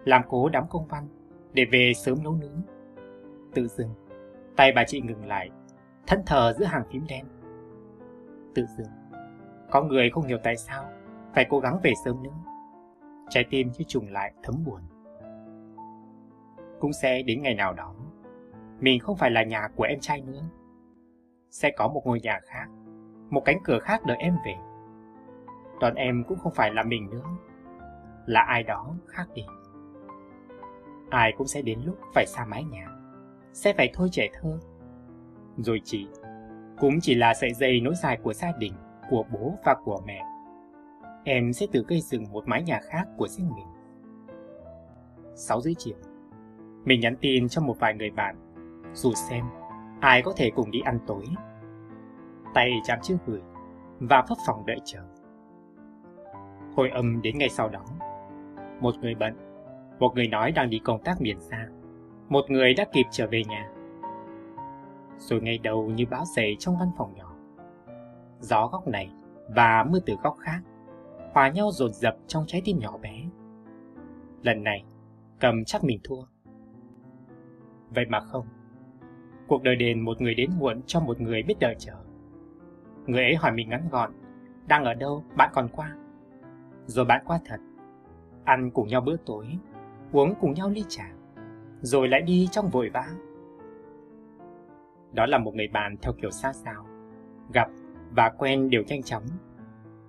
[0.06, 1.08] làm cố đám công văn
[1.54, 2.62] để về sớm nấu nướng.
[3.54, 3.90] Tự dưng,
[4.56, 5.50] tay bà chị ngừng lại,
[6.08, 7.26] thân thờ giữa hàng phím đen.
[8.56, 8.88] Tự dưng,
[9.72, 10.86] có người không hiểu tại sao
[11.34, 12.30] phải cố gắng về sớm nữa.
[13.30, 14.82] Trái tim như trùng lại thấm buồn.
[16.80, 17.96] Cũng sẽ đến ngày nào đó,
[18.80, 20.42] mình không phải là nhà của em trai nữa
[21.52, 22.68] sẽ có một ngôi nhà khác,
[23.30, 24.56] một cánh cửa khác đợi em về.
[25.80, 27.24] toàn em cũng không phải là mình nữa,
[28.26, 29.42] là ai đó khác đi.
[31.12, 32.88] Ai cũng sẽ đến lúc phải xa mái nhà,
[33.54, 34.60] sẽ phải thôi trẻ thơ.
[35.58, 36.08] Rồi chị,
[36.80, 38.74] cũng chỉ là sợi dây nối dài của gia đình,
[39.10, 40.24] của bố và của mẹ.
[41.24, 43.68] Em sẽ tự gây dựng một mái nhà khác của riêng mình.
[45.36, 45.96] 6 rưỡi chiều,
[46.86, 48.36] mình nhắn tin cho một vài người bạn,
[48.94, 49.46] dù xem
[50.02, 51.26] ai có thể cùng đi ăn tối.
[52.54, 53.42] Tay chạm chữ gửi
[54.00, 55.00] và phấp phòng đợi chờ.
[56.76, 57.86] Hồi âm đến ngày sau đó.
[58.80, 59.51] Một người bận,
[60.02, 61.68] một người nói đang đi công tác miền xa,
[62.30, 63.70] một người đã kịp trở về nhà.
[65.18, 67.36] Rồi ngày đầu như bão dày trong văn phòng nhỏ.
[68.40, 69.10] Gió góc này
[69.56, 70.62] và mưa từ góc khác
[71.34, 73.24] hòa nhau dồn dập trong trái tim nhỏ bé.
[74.42, 74.84] Lần này,
[75.40, 76.24] cầm chắc mình thua.
[77.90, 78.46] Vậy mà không,
[79.48, 81.94] Cuộc đời đền một người đến muộn cho một người biết đợi chờ.
[83.06, 84.12] Người ấy hỏi mình ngắn gọn,
[84.68, 85.96] đang ở đâu, bạn còn qua.
[86.86, 87.60] Rồi bạn qua thật.
[88.44, 89.48] Ăn cùng nhau bữa tối,
[90.12, 91.12] uống cùng nhau ly trà,
[91.82, 93.08] rồi lại đi trong vội vã.
[95.12, 96.86] Đó là một người bạn theo kiểu xa xao,
[97.54, 97.70] gặp
[98.16, 99.24] và quen đều nhanh chóng.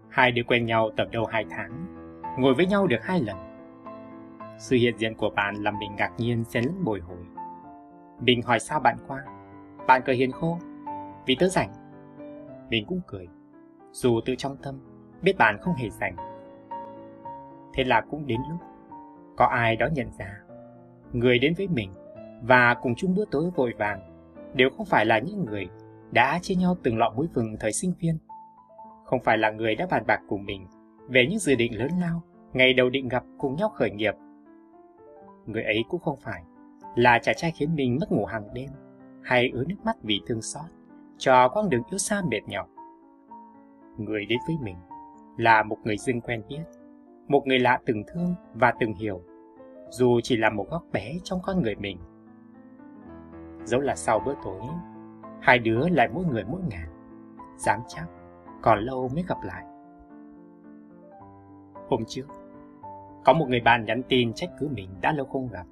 [0.08, 1.86] Hai đứa quen nhau tầm đầu hai tháng,
[2.38, 3.36] ngồi với nhau được hai lần.
[4.58, 7.18] Sự hiện diện của bạn làm mình ngạc nhiên xen lẫn bồi hồi.
[8.24, 9.24] Mình hỏi sao bạn qua
[9.86, 10.58] Bạn cười hiền khô
[11.26, 11.72] Vì tớ rảnh
[12.70, 13.28] Mình cũng cười
[13.92, 14.74] Dù tự trong tâm
[15.22, 16.16] Biết bạn không hề rảnh
[17.74, 18.60] Thế là cũng đến lúc
[19.42, 20.40] có ai đó nhận ra
[21.12, 21.90] Người đến với mình
[22.42, 24.00] Và cùng chung bữa tối vội vàng
[24.54, 25.68] Đều không phải là những người
[26.10, 28.18] Đã chia nhau từng lọ muối vừng thời sinh viên
[29.04, 30.66] Không phải là người đã bàn bạc cùng mình
[31.08, 34.14] Về những dự định lớn lao Ngày đầu định gặp cùng nhau khởi nghiệp
[35.46, 36.42] Người ấy cũng không phải
[36.96, 38.70] là chàng trai khiến mình mất ngủ hàng đêm
[39.22, 40.70] hay ứa nước mắt vì thương xót
[41.18, 42.68] cho quãng đường yếu xa mệt nhọc.
[43.98, 44.76] Người đến với mình
[45.36, 46.62] là một người dưng quen biết,
[47.28, 49.22] một người lạ từng thương và từng hiểu,
[49.92, 51.98] dù chỉ là một góc bé trong con người mình.
[53.64, 54.60] Dẫu là sau bữa tối,
[55.40, 56.88] hai đứa lại mỗi người mỗi ngả,
[57.56, 58.06] dám chắc
[58.62, 59.64] còn lâu mới gặp lại.
[61.88, 62.26] Hôm trước,
[63.24, 65.66] có một người bạn nhắn tin trách cứ mình đã lâu không gặp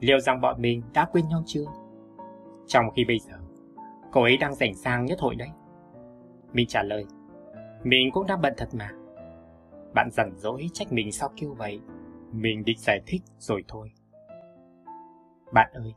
[0.00, 1.64] liệu rằng bọn mình đã quên nhau chưa?
[2.66, 3.34] Trong khi bây giờ,
[4.12, 5.48] cô ấy đang rảnh sang nhất hội đấy.
[6.52, 7.06] Mình trả lời,
[7.82, 8.90] mình cũng đang bận thật mà.
[9.94, 11.80] Bạn rảnh rỗi trách mình sao kêu vậy?
[12.32, 13.90] Mình định giải thích rồi thôi.
[15.52, 15.94] Bạn ơi,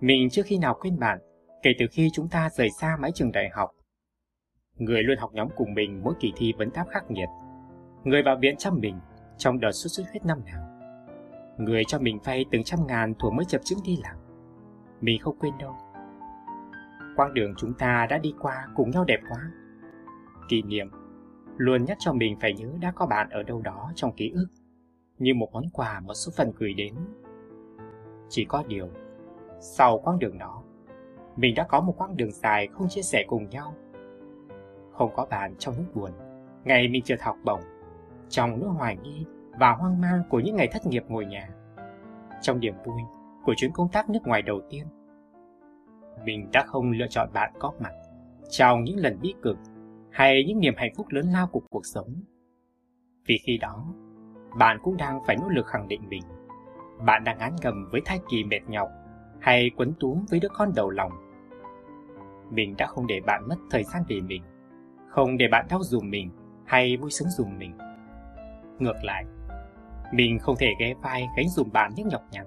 [0.00, 1.18] mình chưa khi nào quên bạn
[1.62, 3.70] kể từ khi chúng ta rời xa mái trường đại học.
[4.76, 7.28] Người luôn học nhóm cùng mình mỗi kỳ thi vấn đáp khắc nghiệt.
[8.04, 9.00] Người vào viện chăm mình
[9.38, 10.62] trong đợt xuất xuất huyết năm nào.
[11.58, 14.16] Người cho mình vay từng trăm ngàn thuộc mới chập chững đi làm.
[15.00, 15.76] Mình không quên đâu.
[17.16, 19.50] Quãng đường chúng ta đã đi qua cùng nhau đẹp quá.
[20.48, 20.90] Kỷ niệm
[21.56, 24.46] luôn nhắc cho mình phải nhớ đã có bạn ở đâu đó trong ký ức,
[25.18, 26.94] như một món quà một số phận gửi đến.
[28.28, 28.88] Chỉ có điều,
[29.60, 30.62] sau quãng đường đó,
[31.36, 33.74] mình đã có một quãng đường dài không chia sẻ cùng nhau.
[34.92, 36.10] Không có bạn trong lúc buồn,
[36.64, 37.60] ngày mình chưa học bổng,
[38.28, 39.24] trong nỗi hoài nghi
[39.58, 41.48] và hoang mang của những ngày thất nghiệp ngồi nhà.
[42.40, 43.02] Trong niềm vui
[43.44, 44.86] của chuyến công tác nước ngoài đầu tiên,
[46.24, 47.92] mình đã không lựa chọn bạn có mặt
[48.50, 49.58] trong những lần bi cực
[50.10, 52.14] hay những niềm hạnh phúc lớn lao của cuộc sống.
[53.26, 53.94] Vì khi đó,
[54.56, 56.22] bạn cũng đang phải nỗ lực khẳng định mình.
[57.06, 58.88] Bạn đang ngán ngầm với thai kỳ mệt nhọc
[59.40, 61.12] hay quấn túm với đứa con đầu lòng.
[62.50, 64.42] Mình đã không để bạn mất thời gian vì mình,
[65.08, 66.30] không để bạn đau dùm mình
[66.66, 67.78] hay vui sướng dùm mình.
[68.78, 69.24] Ngược lại,
[70.12, 72.46] mình không thể ghé vai gánh dùm bạn những nhọc nhằn.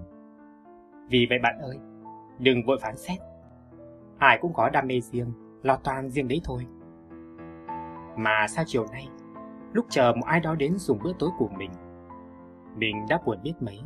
[1.09, 1.77] Vì vậy bạn ơi,
[2.39, 3.19] đừng vội phán xét.
[4.17, 5.33] Ai cũng có đam mê riêng,
[5.63, 6.65] lo toan riêng đấy thôi.
[8.17, 9.07] Mà sao chiều nay,
[9.73, 11.71] lúc chờ một ai đó đến dùng bữa tối của mình,
[12.75, 13.79] mình đã buồn biết mấy.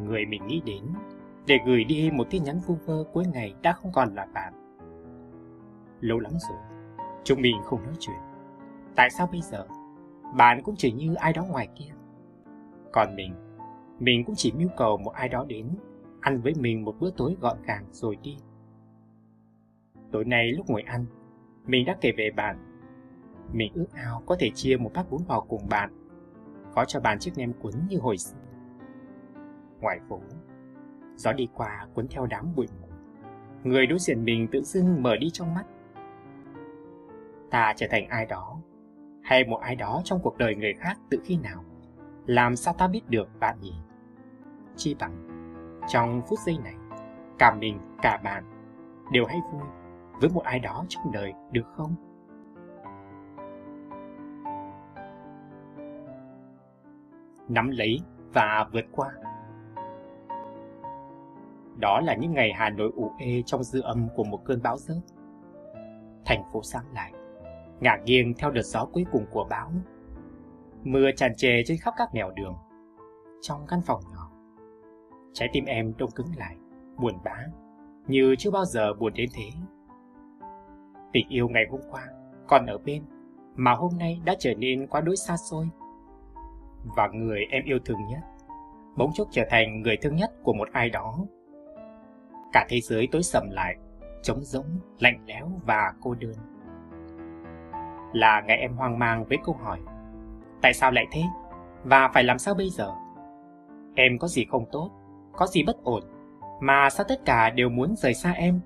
[0.00, 0.82] Người mình nghĩ đến
[1.46, 4.52] để gửi đi một tin nhắn vu vơ cuối ngày đã không còn là bạn.
[6.00, 6.58] Lâu lắm rồi,
[7.24, 8.16] chúng mình không nói chuyện.
[8.96, 9.66] Tại sao bây giờ,
[10.36, 11.90] bạn cũng chỉ như ai đó ngoài kia?
[12.92, 13.34] Còn mình,
[13.98, 15.68] mình cũng chỉ mưu cầu một ai đó đến,
[16.20, 18.36] ăn với mình một bữa tối gọn gàng rồi đi.
[20.12, 21.06] Tối nay lúc ngồi ăn,
[21.66, 22.58] mình đã kể về bạn.
[23.52, 26.05] Mình ước ao có thể chia một bát bún bò cùng bạn,
[26.76, 28.36] có cho bàn chiếc nem cuốn như hồi xưa.
[29.80, 30.20] Ngoài phố,
[31.16, 32.88] gió đi qua cuốn theo đám bụi mù.
[33.64, 35.64] Người đối diện mình tự dưng mở đi trong mắt.
[37.50, 38.60] Ta trở thành ai đó,
[39.22, 41.64] hay một ai đó trong cuộc đời người khác tự khi nào?
[42.26, 43.74] Làm sao ta biết được bạn nhỉ?
[44.76, 45.28] Chi bằng,
[45.88, 46.74] trong phút giây này,
[47.38, 48.44] cả mình, cả bạn
[49.12, 49.62] đều hay vui
[50.20, 52.05] với một ai đó trong đời được không?
[57.48, 58.00] Nắm lấy
[58.32, 59.08] và vượt qua
[61.76, 64.76] Đó là những ngày Hà Nội ủ ê trong dư âm của một cơn bão
[64.76, 64.96] rớt.
[66.24, 67.12] Thành phố sáng lại,
[67.80, 69.72] ngả nghiêng theo đợt gió cuối cùng của bão.
[70.84, 72.54] Mưa tràn trề trên khắp các nẻo đường.
[73.42, 74.30] Trong căn phòng nhỏ,
[75.32, 76.56] trái tim em đông cứng lại,
[76.96, 77.36] buồn bã,
[78.06, 79.50] như chưa bao giờ buồn đến thế.
[81.12, 82.06] Tình yêu ngày hôm qua
[82.48, 83.02] còn ở bên,
[83.54, 85.68] mà hôm nay đã trở nên quá đối xa xôi.
[86.96, 88.20] Và người em yêu thương nhất,
[88.96, 91.18] bỗng chốc trở thành người thương nhất của một ai đó.
[92.52, 93.76] Cả thế giới tối sầm lại,
[94.22, 96.34] trống rỗng, lạnh lẽo và cô đơn.
[98.12, 99.80] Là ngày em hoang mang với câu hỏi,
[100.62, 101.22] tại sao lại thế?
[101.84, 102.92] Và phải làm sao bây giờ?
[103.94, 104.90] Em có gì không tốt,
[105.32, 106.02] có gì bất ổn,
[106.60, 108.60] mà sao tất cả đều muốn rời xa em?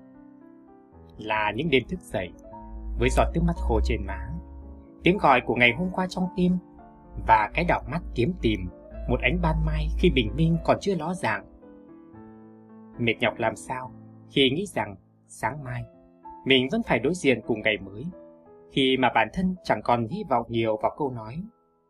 [1.17, 2.31] Là những đêm thức dậy,
[2.99, 4.29] với giọt nước mắt khô trên má,
[5.03, 6.57] tiếng gọi của ngày hôm qua trong tim
[7.27, 8.59] và cái đảo mắt kiếm tìm
[9.09, 11.45] một ánh ban mai khi bình minh còn chưa ló dạng.
[12.97, 13.91] Mệt nhọc làm sao
[14.29, 14.95] khi nghĩ rằng
[15.27, 15.83] sáng mai
[16.45, 18.05] mình vẫn phải đối diện cùng ngày mới,
[18.71, 21.43] khi mà bản thân chẳng còn hy vọng nhiều vào câu nói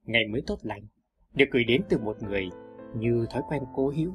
[0.06, 0.82] ngày mới tốt lành
[1.34, 2.50] được gửi đến từ một người
[2.96, 4.12] như thói quen cố hữu.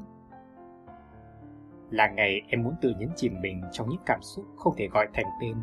[1.90, 5.08] Là ngày em muốn tự nhấn chìm mình trong những cảm xúc không thể gọi
[5.14, 5.56] thành tên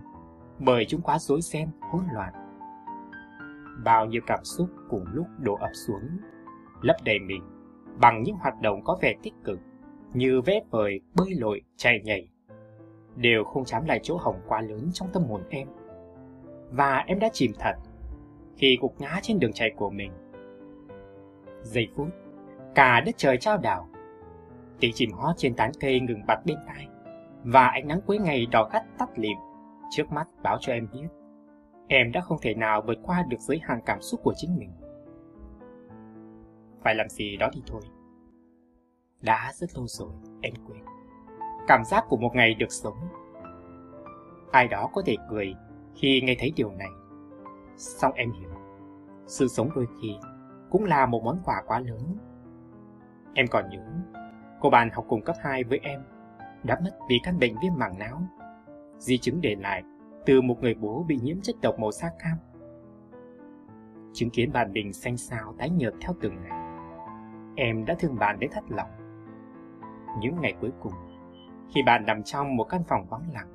[0.59, 2.33] bởi chúng quá rối ren, hỗn loạn.
[3.83, 6.17] Bao nhiêu cảm xúc cùng lúc đổ ập xuống,
[6.81, 7.43] lấp đầy mình
[8.01, 9.59] bằng những hoạt động có vẻ tích cực
[10.13, 12.27] như vẽ vời, bơi lội, chạy nhảy,
[13.15, 15.67] đều không chám lại chỗ hỏng quá lớn trong tâm hồn em.
[16.71, 17.73] Và em đã chìm thật
[18.57, 20.11] khi gục ngã trên đường chạy của mình.
[21.61, 22.07] Giây phút,
[22.75, 23.87] cả đất trời trao đảo,
[24.79, 26.87] tiếng chim hót trên tán cây ngừng bặt bên tai,
[27.43, 29.37] và ánh nắng cuối ngày đỏ gắt tắt lịm
[29.91, 31.07] trước mắt báo cho em biết
[31.87, 34.71] em đã không thể nào vượt qua được giới hạn cảm xúc của chính mình.
[36.81, 37.81] Phải làm gì đó thì thôi.
[39.21, 40.83] Đã rất lâu rồi, em quên.
[41.67, 42.97] Cảm giác của một ngày được sống.
[44.51, 45.53] Ai đó có thể cười
[45.95, 46.89] khi nghe thấy điều này.
[47.77, 48.49] Xong em hiểu,
[49.25, 50.15] sự sống đôi khi
[50.69, 52.17] cũng là một món quà quá lớn.
[53.33, 53.85] Em còn nhớ,
[54.63, 56.03] Cô bạn học cùng cấp 2 với em
[56.63, 58.21] đã mất vì căn bệnh viêm màng não.
[58.97, 59.83] Di chứng để lại
[60.25, 62.37] từ một người bố bị nhiễm chất độc màu da cam.
[64.13, 66.63] Chứng kiến bạn mình xanh xao tái nhợt theo từng ngày.
[67.55, 68.89] Em đã thương bạn đến thất lòng.
[70.19, 70.93] Những ngày cuối cùng,
[71.73, 73.53] khi bạn nằm trong một căn phòng vắng lặng,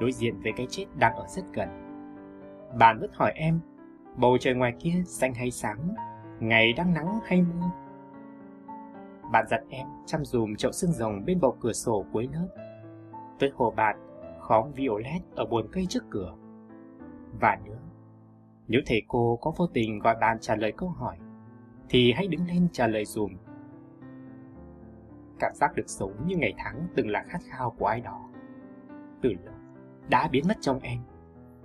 [0.00, 1.68] đối diện với cái chết đang ở rất gần,
[2.78, 3.60] bạn vẫn hỏi em,
[4.16, 5.94] bầu trời ngoài kia xanh hay sáng,
[6.40, 7.70] ngày đang nắng hay mưa?
[9.32, 12.48] Bạn dặn em chăm dùm chậu xương rồng bên bầu cửa sổ cuối lớp.
[13.38, 13.96] Tới hồ bạt,
[14.50, 16.34] khóm violet ở buồn cây trước cửa.
[17.40, 17.78] Và nữa,
[18.68, 21.16] nếu thầy cô có vô tình gọi bạn trả lời câu hỏi,
[21.88, 23.36] thì hãy đứng lên trả lời dùm.
[25.38, 28.28] Cảm giác được sống như ngày tháng từng là khát khao của ai đó.
[29.22, 29.54] Từ lâu,
[30.08, 30.98] đã biến mất trong em.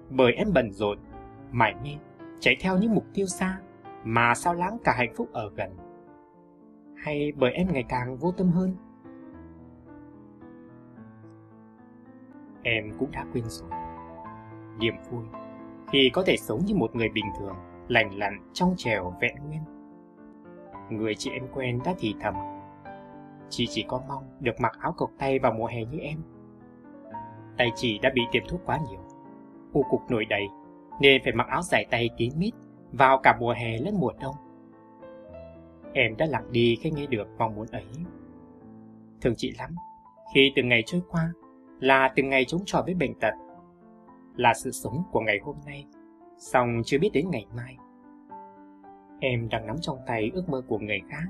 [0.09, 0.97] Bởi em bận rộn,
[1.51, 1.89] mải mê,
[2.39, 3.59] chạy theo những mục tiêu xa,
[4.03, 5.75] mà sao lãng cả hạnh phúc ở gần
[6.95, 8.75] hay bởi em ngày càng vô tâm hơn?
[12.67, 13.69] Em cũng đã quên rồi.
[14.80, 15.23] Niềm vui
[15.91, 17.56] khi có thể sống như một người bình thường,
[17.88, 19.62] lành lặn, trong trèo, vẹn nguyên.
[20.89, 22.34] Người chị em quen đã thì thầm.
[23.49, 26.17] Chị chỉ có mong được mặc áo cộc tay vào mùa hè như em.
[27.58, 28.99] Tay chị đã bị tiêm thuốc quá nhiều.
[29.73, 30.47] U cục nổi đầy,
[31.01, 32.54] nên phải mặc áo dài tay kín mít
[32.91, 34.36] vào cả mùa hè lẫn mùa đông.
[35.93, 37.86] Em đã lặng đi khi nghe được mong muốn ấy.
[39.21, 39.75] Thương chị lắm,
[40.34, 41.32] khi từng ngày trôi qua
[41.79, 43.33] là từng ngày chống chọi với bệnh tật,
[44.35, 45.85] là sự sống của ngày hôm nay,
[46.38, 47.77] song chưa biết đến ngày mai.
[49.19, 51.25] Em đang nắm trong tay ước mơ của người khác.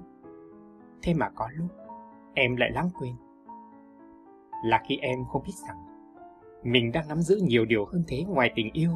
[1.01, 1.67] Thế mà có lúc
[2.33, 3.15] em lại lãng quên.
[4.63, 5.77] Là khi em không biết rằng
[6.63, 8.91] mình đang nắm giữ nhiều điều hơn thế ngoài tình yêu.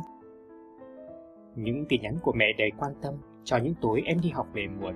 [1.56, 4.68] Những tin nhắn của mẹ đầy quan tâm cho những tối em đi học về
[4.68, 4.96] muộn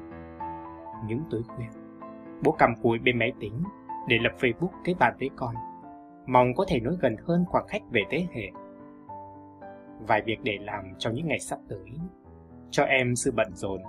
[1.08, 1.68] những tối khuya.
[2.44, 3.64] Bố cầm cùi bên máy tính
[4.08, 5.56] để lập Facebook kết bạn với con,
[6.26, 8.52] mong có thể nối gần hơn khoảng cách về thế hệ.
[10.08, 11.90] Vài việc để làm trong những ngày sắp tới,
[12.72, 13.82] cho em sự bận rộn.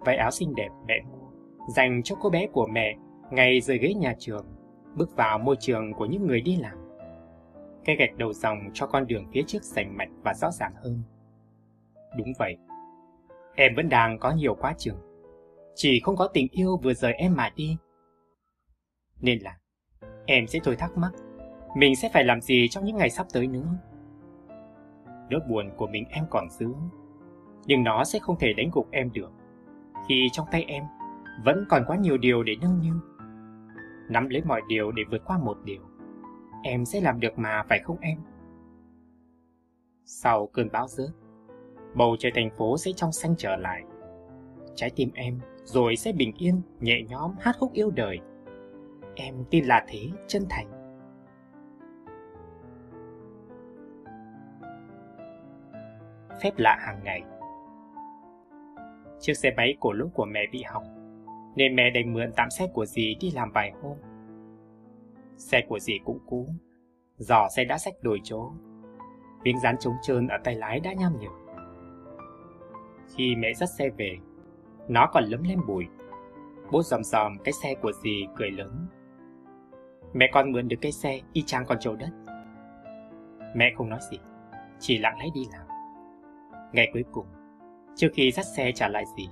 [0.00, 1.28] Váy áo xinh đẹp mẹ mua,
[1.68, 2.96] dành cho cô bé của mẹ
[3.30, 4.46] ngày rời ghế nhà trường,
[4.94, 6.78] bước vào môi trường của những người đi làm.
[7.84, 11.02] Cái gạch đầu dòng cho con đường phía trước sành mạch và rõ ràng hơn.
[12.16, 12.56] Đúng vậy,
[13.54, 15.06] em vẫn đang có nhiều quá trường
[15.76, 17.76] chỉ không có tình yêu vừa rời em mà đi.
[19.20, 19.58] Nên là
[20.26, 21.12] em sẽ thôi thắc mắc,
[21.76, 23.66] mình sẽ phải làm gì trong những ngày sắp tới nữa.
[25.30, 26.68] Nỗi buồn của mình em còn giữ,
[27.66, 29.32] nhưng nó sẽ không thể đánh gục em được,
[30.08, 30.84] khi trong tay em
[31.44, 32.94] vẫn còn quá nhiều điều để nâng niu.
[34.08, 35.82] Nắm lấy mọi điều để vượt qua một điều,
[36.62, 38.18] em sẽ làm được mà phải không em?
[40.04, 41.10] Sau cơn bão rớt,
[41.94, 43.82] bầu trời thành phố sẽ trong xanh trở lại.
[44.74, 48.18] Trái tim em rồi sẽ bình yên, nhẹ nhõm hát khúc yêu đời.
[49.14, 50.75] Em tin là thế, chân thành.
[56.42, 57.22] Phép lạ hàng ngày
[59.20, 60.84] Chiếc xe máy của lúc của mẹ bị hỏng,
[61.56, 63.96] nên mẹ đành mượn tạm xe của dì đi làm vài hôm.
[65.36, 66.46] Xe của dì cũng cũ,
[67.16, 68.50] giỏ xe đã sách đổi chỗ,
[69.42, 71.28] miếng dán trống trơn ở tay lái đã nham nhở.
[73.14, 74.18] Khi mẹ dắt xe về,
[74.88, 75.86] nó còn lấm lem bụi.
[76.72, 78.86] Bố dòm dòm cái xe của dì cười lớn.
[80.14, 82.10] Mẹ con mượn được cái xe y chang con trâu đất.
[83.54, 84.18] Mẹ không nói gì,
[84.78, 85.65] chỉ lặng lẽ đi làm.
[86.72, 87.26] Ngày cuối cùng,
[87.96, 89.28] trước khi dắt xe trả lại dì,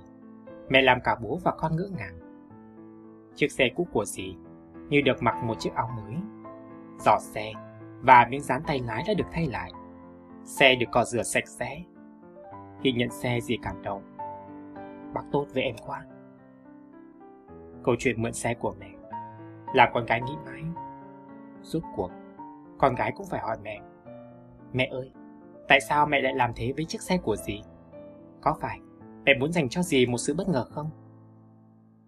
[0.69, 2.19] mẹ làm cả bố và con ngỡ ngàng.
[3.35, 4.35] Chiếc xe cũ của dì
[4.89, 6.15] như được mặc một chiếc áo mới.
[6.99, 7.51] Giỏ xe
[8.01, 9.71] và miếng dán tay lái đã được thay lại.
[10.43, 11.81] Xe được cọ rửa sạch sẽ.
[12.81, 14.15] Khi nhận xe dì cảm động
[15.13, 16.05] bác tốt với em quá.
[17.83, 18.89] Câu chuyện mượn xe của mẹ
[19.73, 20.63] làm con gái nghĩ mãi.
[21.61, 22.11] Rốt cuộc,
[22.77, 23.81] con gái cũng phải hỏi mẹ.
[24.73, 25.11] Mẹ ơi,
[25.67, 27.61] tại sao mẹ lại làm thế với chiếc xe của dì?
[28.41, 28.79] Có phải
[29.25, 30.89] mẹ muốn dành cho dì một sự bất ngờ không?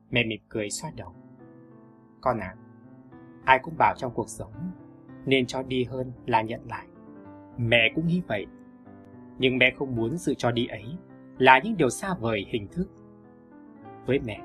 [0.09, 1.13] Mẹ mỉm cười xoa đầu.
[2.21, 2.55] Con à,
[3.45, 4.51] ai cũng bảo trong cuộc sống
[5.25, 6.87] nên cho đi hơn là nhận lại.
[7.57, 8.45] Mẹ cũng nghĩ vậy.
[9.37, 10.85] Nhưng mẹ không muốn sự cho đi ấy
[11.37, 12.87] là những điều xa vời hình thức.
[14.05, 14.41] Với mẹ,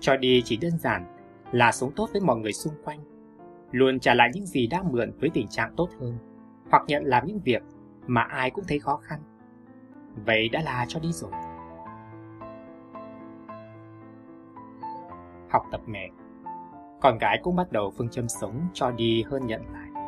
[0.00, 1.16] cho đi chỉ đơn giản
[1.52, 3.00] là sống tốt với mọi người xung quanh,
[3.70, 6.18] luôn trả lại những gì đã mượn với tình trạng tốt hơn,
[6.70, 7.62] hoặc nhận làm những việc
[8.06, 9.20] mà ai cũng thấy khó khăn.
[10.26, 11.30] Vậy đã là cho đi rồi.
[15.50, 16.10] Học tập mẹ
[17.00, 20.02] Con gái cũng bắt đầu phương châm sống cho đi hơn nhận lại.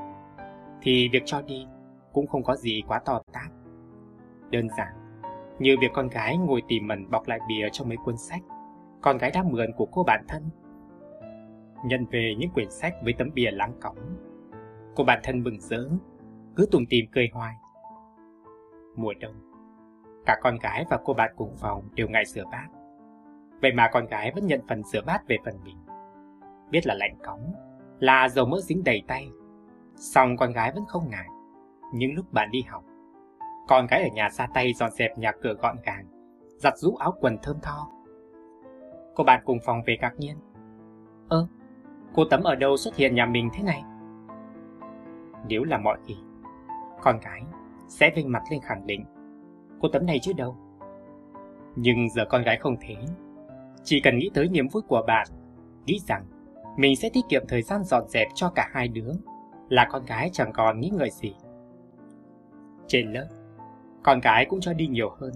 [0.82, 1.66] Thì việc cho đi
[2.12, 3.50] cũng không có gì quá to tát.
[4.50, 4.94] Đơn giản
[5.58, 8.42] như việc con gái ngồi tìm mẩn bọc lại bìa trong mấy cuốn sách
[9.02, 10.42] con gái đã mượn của cô bạn thân.
[11.84, 13.96] nhận về những quyển sách với tấm bìa láng cóng.
[14.96, 15.88] Cô bạn thân mừng rỡ,
[16.56, 17.54] cứ tùng tìm cười hoài.
[18.98, 19.34] Mùa đông,
[20.26, 22.68] cả con gái và cô bạn cùng phòng đều ngại rửa bát.
[23.62, 25.76] Vậy mà con gái vẫn nhận phần rửa bát về phần mình.
[26.70, 27.52] Biết là lạnh cóng,
[27.98, 29.28] là dầu mỡ dính đầy tay.
[29.96, 31.26] Xong con gái vẫn không ngại.
[31.94, 32.84] Những lúc bạn đi học,
[33.68, 36.06] con gái ở nhà ra tay dọn dẹp nhà cửa gọn gàng,
[36.56, 37.90] giặt rũ áo quần thơm tho.
[39.14, 40.36] Cô bạn cùng phòng về ngạc nhiên.
[41.28, 41.46] Ơ,
[42.14, 43.82] cô Tấm ở đâu xuất hiện nhà mình thế này?
[45.48, 46.16] Nếu là mọi khi,
[47.02, 47.42] con gái
[47.88, 49.04] sẽ vinh mặt lên khẳng định.
[49.80, 50.56] Cô Tấm này chứ đâu.
[51.76, 52.96] Nhưng giờ con gái không thế.
[53.84, 55.26] Chỉ cần nghĩ tới niềm vui của bạn,
[55.86, 56.24] nghĩ rằng
[56.76, 59.12] mình sẽ tiết kiệm thời gian dọn dẹp cho cả hai đứa,
[59.68, 61.34] là con gái chẳng còn nghĩ ngợi gì.
[62.86, 63.28] Trên lớp,
[64.02, 65.32] con gái cũng cho đi nhiều hơn.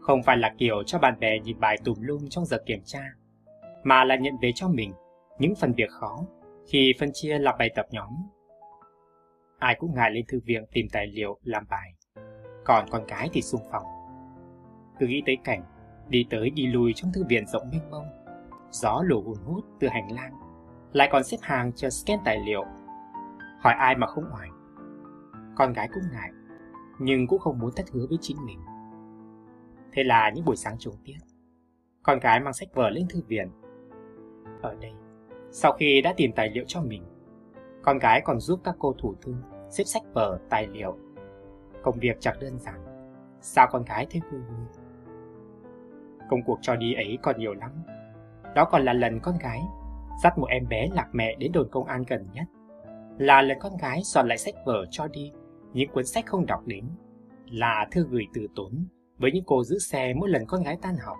[0.00, 3.02] Không phải là kiểu cho bạn bè nhìn bài tùm lum trong giờ kiểm tra,
[3.82, 4.92] mà là nhận về cho mình
[5.38, 6.18] những phần việc khó
[6.66, 8.08] khi phân chia làm bài tập nhóm.
[9.62, 11.94] Ai cũng ngại lên thư viện tìm tài liệu làm bài,
[12.64, 13.82] còn con gái thì xung phòng.
[14.98, 15.64] Cứ nghĩ tới cảnh
[16.08, 18.06] đi tới đi lui trong thư viện rộng mênh mông,
[18.70, 20.32] gió lùa hùn hút từ hành lang,
[20.92, 22.64] lại còn xếp hàng chờ scan tài liệu.
[23.60, 24.48] Hỏi ai mà không hỏi.
[25.56, 26.30] Con gái cũng ngại,
[27.00, 28.60] nhưng cũng không muốn thất hứa với chính mình.
[29.92, 31.18] Thế là những buổi sáng trùng tiết,
[32.02, 33.50] con gái mang sách vở lên thư viện.
[34.62, 34.92] Ở đây,
[35.50, 37.02] sau khi đã tìm tài liệu cho mình,
[37.82, 39.34] con gái còn giúp các cô thủ thư
[39.72, 40.96] xếp sách vở, tài liệu.
[41.82, 42.80] Công việc chẳng đơn giản,
[43.40, 44.66] sao con gái thấy vui vui.
[46.30, 47.70] Công cuộc cho đi ấy còn nhiều lắm.
[48.54, 49.60] Đó còn là lần con gái
[50.22, 52.44] dắt một em bé lạc mẹ đến đồn công an gần nhất.
[53.18, 55.32] Là lần con gái soạn lại sách vở cho đi
[55.72, 56.84] những cuốn sách không đọc đến.
[57.46, 58.86] Là thư gửi từ tốn
[59.18, 61.16] với những cô giữ xe mỗi lần con gái tan học.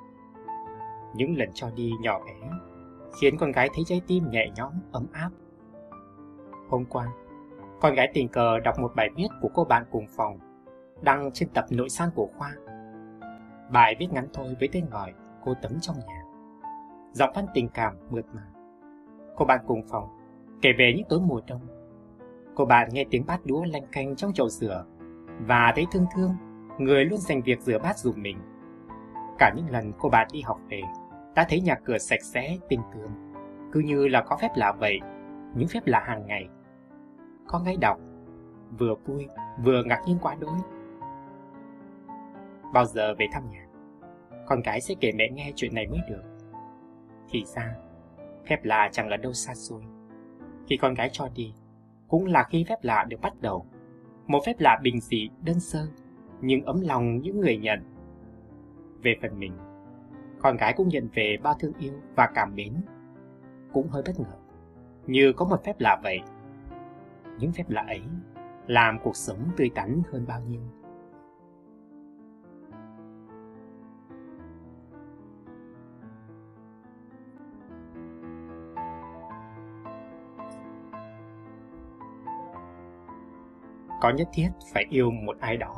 [1.15, 2.49] Những lần cho đi nhỏ bé
[3.21, 5.31] khiến con gái thấy trái tim nhẹ nhõm, ấm áp.
[6.69, 7.09] Hôm qua,
[7.83, 10.39] con gái tình cờ đọc một bài viết của cô bạn cùng phòng
[11.01, 12.53] đăng trên tập nội san của khoa.
[13.70, 15.12] Bài viết ngắn thôi với tên gọi
[15.45, 16.22] Cô Tấm trong nhà.
[17.12, 18.43] Giọng văn tình cảm mượt mà.
[19.37, 20.09] Cô bạn cùng phòng
[20.62, 21.61] kể về những tối mùa đông.
[22.55, 24.85] Cô bạn nghe tiếng bát đũa lanh canh trong chậu rửa
[25.47, 26.33] và thấy thương thương
[26.78, 28.39] người luôn dành việc rửa bát dùm mình.
[29.39, 30.80] Cả những lần cô bạn đi học về
[31.35, 33.11] đã thấy nhà cửa sạch sẽ, tinh tường,
[33.72, 35.01] cứ như là có phép lạ vậy,
[35.55, 36.49] những phép lạ hàng ngày.
[37.53, 38.01] Có ngay đọc,
[38.79, 39.27] vừa vui,
[39.65, 40.59] vừa ngạc nhiên quá đỗi.
[42.73, 43.67] Bao giờ về thăm nhà,
[44.47, 46.23] con gái sẽ kể mẹ nghe chuyện này mới được.
[47.31, 47.75] Thì ra,
[48.49, 49.83] phép lạ chẳng ở đâu xa xôi.
[50.67, 51.55] Khi con gái cho đi,
[52.09, 53.67] cũng là khi phép lạ được bắt đầu.
[54.27, 55.87] Một phép lạ bình dị, đơn sơ,
[56.41, 57.81] nhưng ấm lòng những người nhận.
[59.03, 59.53] Về phần mình,
[60.41, 62.75] con gái cũng nhận về bao thương yêu và cảm mến.
[63.73, 64.37] Cũng hơi bất ngờ,
[65.07, 66.21] như có một phép lạ vậy.
[67.43, 68.03] Những phép lạ ấy
[68.66, 70.61] làm cuộc sống tươi tắn hơn bao nhiêu.
[84.01, 85.74] có nhất thiết phải yêu một ai đó.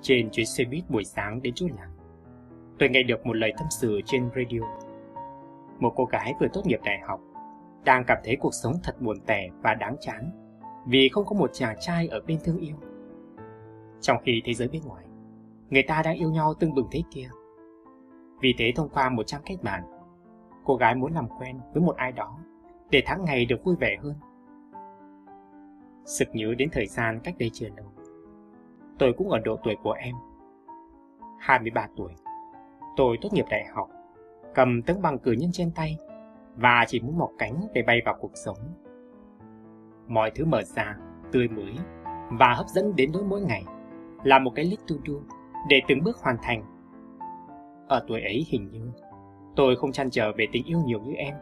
[0.00, 1.90] Trên chuyến xe buýt buổi sáng đến chỗ làm
[2.78, 4.60] tôi nghe được một lời tâm sự trên radio.
[5.78, 7.20] Một cô gái vừa tốt nghiệp đại học,
[7.84, 10.30] đang cảm thấy cuộc sống thật buồn tẻ và đáng chán
[10.86, 12.76] vì không có một chàng trai ở bên thương yêu.
[14.00, 15.04] Trong khi thế giới bên ngoài,
[15.70, 17.28] người ta đang yêu nhau tưng bừng thế kia.
[18.40, 19.82] Vì thế thông qua một trang kết bạn,
[20.64, 22.38] cô gái muốn làm quen với một ai đó
[22.90, 24.14] để tháng ngày được vui vẻ hơn.
[26.04, 27.86] Sực nhớ đến thời gian cách đây chưa lâu.
[28.98, 30.14] Tôi cũng ở độ tuổi của em.
[31.38, 32.12] 23 tuổi.
[32.96, 33.90] Tôi tốt nghiệp đại học,
[34.54, 35.98] cầm tấm bằng cử nhân trên tay
[36.56, 38.58] và chỉ muốn mọc cánh để bay vào cuộc sống.
[40.08, 40.96] Mọi thứ mở ra,
[41.32, 41.74] tươi mới
[42.38, 43.64] và hấp dẫn đến nỗi mỗi ngày
[44.24, 45.14] là một cái list to do
[45.68, 46.62] để từng bước hoàn thành.
[47.88, 48.90] Ở tuổi ấy hình như
[49.56, 51.34] tôi không chăn trở về tình yêu nhiều như em.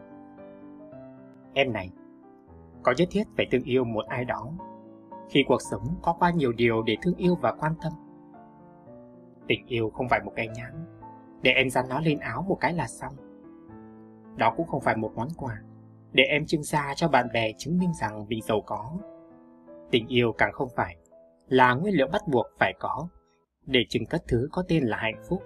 [1.55, 1.91] Em này,
[2.83, 4.53] có nhất thiết phải thương yêu một ai đó
[5.31, 7.93] khi cuộc sống có quá nhiều điều để thương yêu và quan tâm.
[9.47, 10.87] Tình yêu không phải một cái nhãn,
[11.43, 13.13] để em dán nó lên áo một cái là xong.
[14.39, 15.63] Đó cũng không phải một món quà,
[16.13, 18.93] để em trưng ra cho bạn bè chứng minh rằng mình giàu có.
[19.91, 20.97] Tình yêu càng không phải
[21.49, 23.09] là nguyên liệu bắt buộc phải có,
[23.67, 25.43] để chứng cất thứ có tên là hạnh phúc.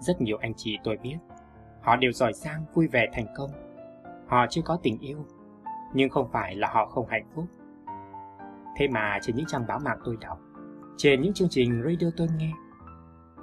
[0.00, 1.16] Rất nhiều anh chị tôi biết,
[1.80, 3.50] họ đều giỏi giang, vui vẻ thành công.
[4.26, 5.26] Họ chưa có tình yêu,
[5.94, 7.44] nhưng không phải là họ không hạnh phúc.
[8.76, 10.38] Thế mà trên những trang báo mạng tôi đọc,
[10.96, 12.52] trên những chương trình radio tôi nghe,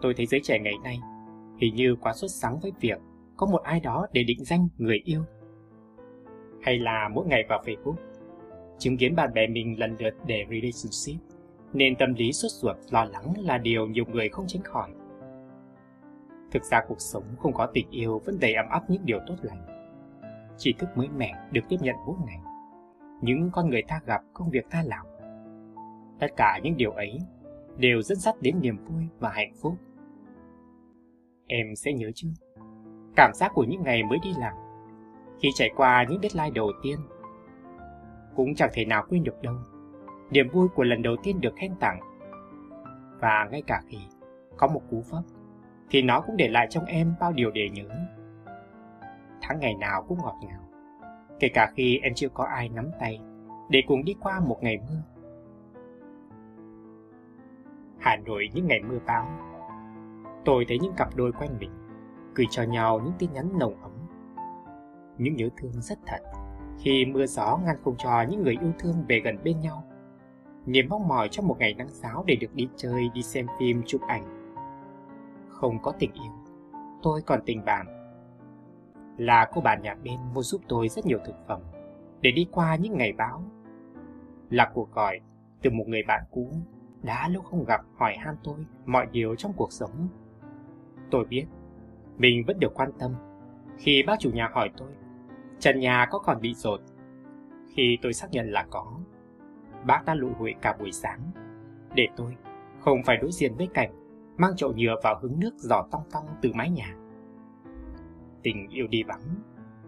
[0.02, 1.00] tôi thấy giới trẻ ngày nay
[1.58, 3.00] hình như quá xuất sắc với việc
[3.38, 5.24] có một ai đó để định danh người yêu.
[6.62, 7.96] Hay là mỗi ngày vào Facebook,
[8.78, 11.38] chứng kiến bạn bè mình lần lượt để relationship,
[11.74, 14.90] nên tâm lý sốt ruột lo lắng là điều nhiều người không tránh khỏi.
[16.52, 19.36] Thực ra cuộc sống không có tình yêu vẫn đầy ấm áp những điều tốt
[19.42, 19.66] lành.
[20.58, 22.40] Tri thức mới mẻ được tiếp nhận mỗi ngày.
[23.22, 25.06] Những con người ta gặp, công việc ta làm.
[26.20, 27.20] Tất cả những điều ấy
[27.78, 29.74] đều dẫn dắt đến niềm vui và hạnh phúc.
[31.48, 32.28] Em sẽ nhớ chứ?
[33.18, 34.54] Cảm giác của những ngày mới đi làm,
[35.40, 37.00] khi trải qua những deadline đầu tiên,
[38.36, 39.56] cũng chẳng thể nào quên được đâu.
[40.32, 42.00] Niềm vui của lần đầu tiên được khen tặng.
[43.20, 43.98] Và ngay cả khi
[44.58, 45.24] có một cú vấp,
[45.90, 47.90] thì nó cũng để lại trong em bao điều để nhớ.
[49.42, 50.62] Tháng ngày nào cũng ngọt ngào,
[51.40, 53.20] kể cả khi em chưa có ai nắm tay
[53.70, 55.02] để cùng đi qua một ngày mưa.
[58.00, 59.28] Hà Nội những ngày mưa bão.
[60.46, 61.87] Tôi thấy những cặp đôi quanh mình
[62.38, 63.92] gửi cho nhau những tin nhắn nồng ấm.
[65.18, 66.20] Những nhớ thương rất thật
[66.80, 69.84] khi mưa gió ngăn không cho những người yêu thương về gần bên nhau.
[70.66, 73.82] Niềm mong mỏi trong một ngày nắng giáo để được đi chơi, đi xem phim,
[73.86, 74.54] chụp ảnh.
[75.50, 76.32] Không có tình yêu,
[77.04, 77.86] tôi còn tình bạn.
[79.18, 81.62] Là cô bạn nhà bên mua giúp tôi rất nhiều thực phẩm
[82.22, 83.44] để đi qua những ngày bão.
[84.50, 85.20] Là cuộc gọi
[85.62, 86.52] từ một người bạn cũ
[87.04, 90.08] đã lâu không gặp hỏi han tôi mọi điều trong cuộc sống.
[91.12, 91.46] Tôi biết,
[92.18, 93.12] mình vẫn được quan tâm.
[93.78, 94.90] Khi bác chủ nhà hỏi tôi,
[95.60, 96.82] trần nhà có còn bị rột?
[97.76, 99.00] Khi tôi xác nhận là có,
[99.86, 101.20] bác đã lụi hụi cả buổi sáng,
[101.94, 102.36] để tôi
[102.80, 103.92] không phải đối diện với cảnh
[104.38, 106.96] mang chậu nhựa vào hứng nước giỏ tong tong từ mái nhà.
[108.44, 109.36] Tình yêu đi vắng,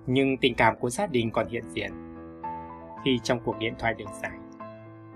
[0.08, 1.92] nhưng tình cảm của gia đình còn hiện diện.
[3.06, 4.38] Khi trong cuộc điện thoại đường dài,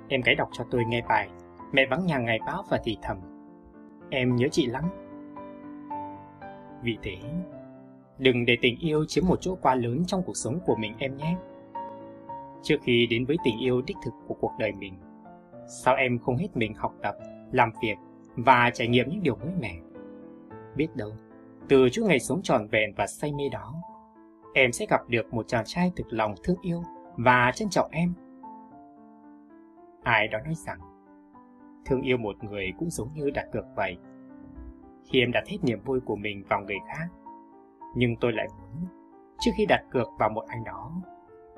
[0.07, 1.29] em gái đọc cho tôi nghe bài
[1.73, 3.17] Mẹ vắng nhà ngày báo và thì thầm.
[4.09, 4.83] Em nhớ chị lắm.
[6.83, 7.17] Vì thế,
[8.17, 11.17] đừng để tình yêu chiếm một chỗ quá lớn trong cuộc sống của mình em
[11.17, 11.35] nhé.
[12.63, 14.93] Trước khi đến với tình yêu đích thực của cuộc đời mình,
[15.67, 17.15] sao em không hết mình học tập,
[17.51, 17.95] làm việc
[18.35, 19.75] và trải nghiệm những điều mới mẻ?
[20.75, 21.11] Biết đâu,
[21.67, 23.73] từ chút ngày sống tròn vẹn và say mê đó,
[24.53, 26.83] em sẽ gặp được một chàng trai thực lòng thương yêu
[27.17, 28.13] và trân trọng em.
[30.03, 30.79] Ai đó nói rằng,
[31.85, 33.97] thương yêu một người cũng giống như đặt cược vậy.
[35.03, 37.07] Khi em đặt hết niềm vui của mình vào người khác,
[37.95, 38.87] nhưng tôi lại muốn,
[39.39, 40.91] trước khi đặt cược vào một ai đó,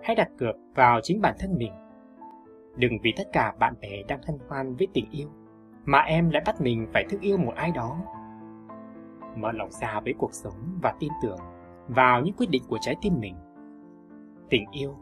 [0.04, 1.72] hãy đặt cược vào chính bản thân mình.
[2.76, 5.30] Đừng vì tất cả bạn bè đang thân hoan với tình yêu,
[5.86, 7.98] mà em lại bắt mình phải thức yêu một ai đó.
[9.36, 11.40] Mở lòng ra với cuộc sống và tin tưởng
[11.88, 13.36] vào những quyết định của trái tim mình.
[14.50, 14.96] Tình yêu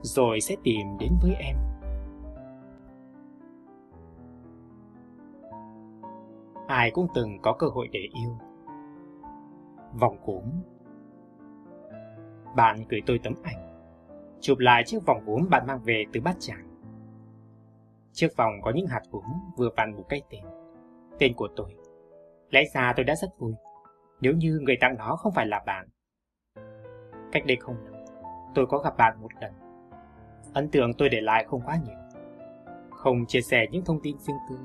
[0.00, 1.56] rồi sẽ tìm đến với em.
[6.66, 8.38] Ai cũng từng có cơ hội để yêu.
[10.00, 10.44] Vòng gốm
[12.56, 13.84] Bạn gửi tôi tấm ảnh,
[14.40, 16.68] chụp lại chiếc vòng gốm bạn mang về từ bát tràng.
[18.12, 19.24] Chiếc vòng có những hạt gốm
[19.56, 20.44] vừa vặn một cái tên,
[21.18, 21.74] tên của tôi.
[22.50, 23.54] Lẽ ra tôi đã rất vui,
[24.20, 25.88] nếu như người tặng nó không phải là bạn.
[27.32, 28.04] Cách đây không lâu,
[28.54, 29.52] tôi có gặp bạn một lần.
[30.54, 31.96] Ấn tượng tôi để lại không quá nhiều.
[32.90, 34.58] Không chia sẻ những thông tin riêng tư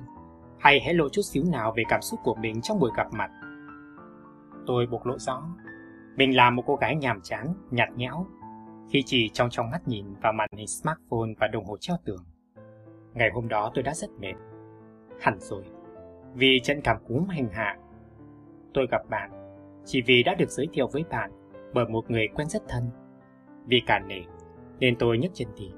[0.67, 3.31] hay hé lộ chút xíu nào về cảm xúc của mình trong buổi gặp mặt.
[4.65, 5.43] Tôi bộc lộ rõ,
[6.15, 8.25] mình là một cô gái nhàm chán, nhạt nhẽo,
[8.89, 12.25] khi chỉ trong trong mắt nhìn vào màn hình smartphone và đồng hồ treo tường.
[13.13, 14.33] Ngày hôm đó tôi đã rất mệt.
[15.21, 15.63] Hẳn rồi,
[16.33, 17.77] vì trận cảm cúm hành hạ.
[18.73, 19.31] Tôi gặp bạn,
[19.85, 21.31] chỉ vì đã được giới thiệu với bạn
[21.73, 22.89] bởi một người quen rất thân.
[23.65, 24.21] Vì cả nể,
[24.79, 25.71] nên tôi nhấc chân đi.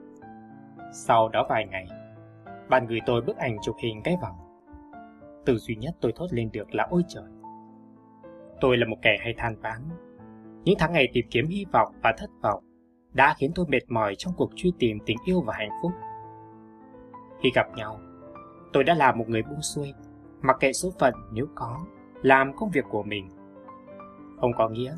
[0.93, 1.87] Sau đó vài ngày,
[2.69, 4.38] bạn gửi tôi bức ảnh chụp hình cái vòng
[5.45, 7.31] từ duy nhất tôi thốt lên được là ôi trời.
[8.61, 9.81] Tôi là một kẻ hay than vãn.
[10.63, 12.63] Những tháng ngày tìm kiếm hy vọng và thất vọng
[13.13, 15.91] đã khiến tôi mệt mỏi trong cuộc truy tìm tình yêu và hạnh phúc.
[17.43, 17.99] Khi gặp nhau,
[18.73, 19.93] tôi đã là một người buông xuôi,
[20.41, 21.85] mặc kệ số phận nếu có,
[22.21, 23.29] làm công việc của mình.
[24.37, 24.95] Không có nghĩa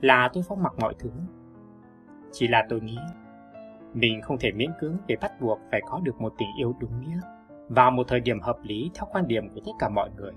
[0.00, 1.10] là tôi phóng mặc mọi thứ.
[2.32, 2.98] Chỉ là tôi nghĩ
[3.94, 7.00] mình không thể miễn cưỡng để bắt buộc phải có được một tình yêu đúng
[7.00, 7.20] nghĩa
[7.74, 10.32] vào một thời điểm hợp lý theo quan điểm của tất cả mọi người.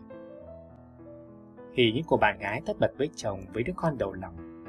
[1.74, 4.64] Khi những cô bạn gái tất bật với chồng với đứa con đầu lòng,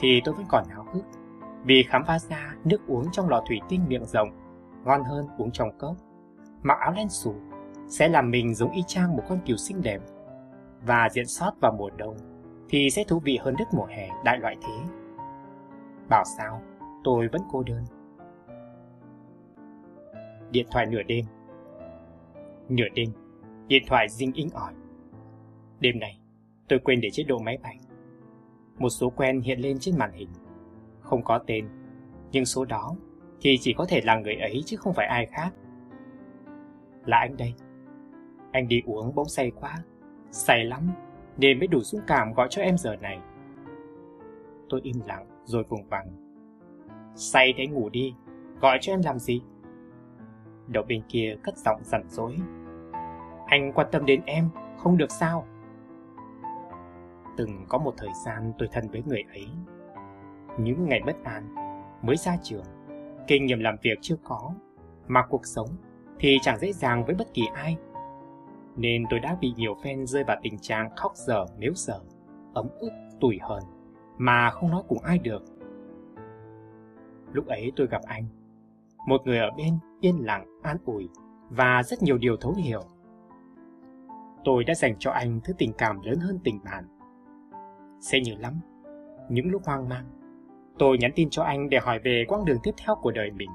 [0.00, 1.04] thì tôi vẫn còn háo hức
[1.64, 4.28] vì khám phá ra nước uống trong lọ thủy tinh miệng rộng
[4.84, 5.96] ngon hơn uống trong cốc.
[6.62, 7.34] Mặc áo len xù
[7.88, 10.00] sẽ làm mình giống y chang một con cừu xinh đẹp
[10.86, 12.16] và diện sót vào mùa đông
[12.68, 14.74] thì sẽ thú vị hơn đất mùa hè đại loại thế.
[16.08, 16.62] Bảo sao,
[17.04, 17.84] tôi vẫn cô đơn.
[20.50, 21.24] Điện thoại nửa đêm
[22.68, 23.10] Nửa đêm,
[23.68, 24.72] điện thoại dinh inh ỏi.
[25.80, 26.20] Đêm nay
[26.68, 27.78] tôi quên để chế độ máy bay.
[28.78, 30.28] một số quen hiện lên trên màn hình.
[31.00, 31.68] Không có tên,
[32.32, 32.96] nhưng số đó
[33.40, 35.50] thì chỉ có thể là người ấy chứ không phải ai khác.
[37.04, 37.54] Là anh đây.
[38.52, 39.78] Anh đi uống bỗng say quá,
[40.30, 40.90] say lắm,
[41.38, 43.18] nên mới đủ dũng cảm gọi cho em giờ này.
[44.68, 46.06] Tôi im lặng rồi vùng vằng.
[47.14, 48.14] Say thế ngủ đi,
[48.60, 49.42] gọi cho em làm gì?
[50.68, 52.36] Đầu bên kia cất giọng rằn rối.
[53.46, 54.48] Anh quan tâm đến em,
[54.78, 55.46] không được sao?
[57.36, 59.48] Từng có một thời gian tôi thân với người ấy.
[60.58, 61.54] Những ngày bất an,
[62.02, 62.64] mới ra trường,
[63.26, 64.52] kinh nghiệm làm việc chưa có,
[65.06, 65.68] mà cuộc sống
[66.18, 67.76] thì chẳng dễ dàng với bất kỳ ai.
[68.76, 72.00] Nên tôi đã bị nhiều fan rơi vào tình trạng khóc dở nếu dở,
[72.54, 72.90] ấm ức,
[73.20, 73.62] tủi hờn,
[74.18, 75.42] mà không nói cùng ai được.
[77.32, 78.24] Lúc ấy tôi gặp anh,
[79.06, 81.08] một người ở bên yên lặng, an ủi
[81.50, 82.80] và rất nhiều điều thấu hiểu.
[84.44, 86.84] Tôi đã dành cho anh thứ tình cảm lớn hơn tình bạn.
[88.00, 88.60] Sẽ nhớ lắm,
[89.28, 90.04] những lúc hoang mang,
[90.78, 93.50] tôi nhắn tin cho anh để hỏi về quãng đường tiếp theo của đời mình.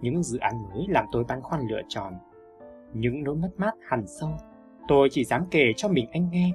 [0.00, 2.12] Những dự án mới làm tôi băn khoăn lựa chọn.
[2.94, 4.30] Những nỗi mất mát hằn sâu,
[4.88, 6.52] tôi chỉ dám kể cho mình anh nghe.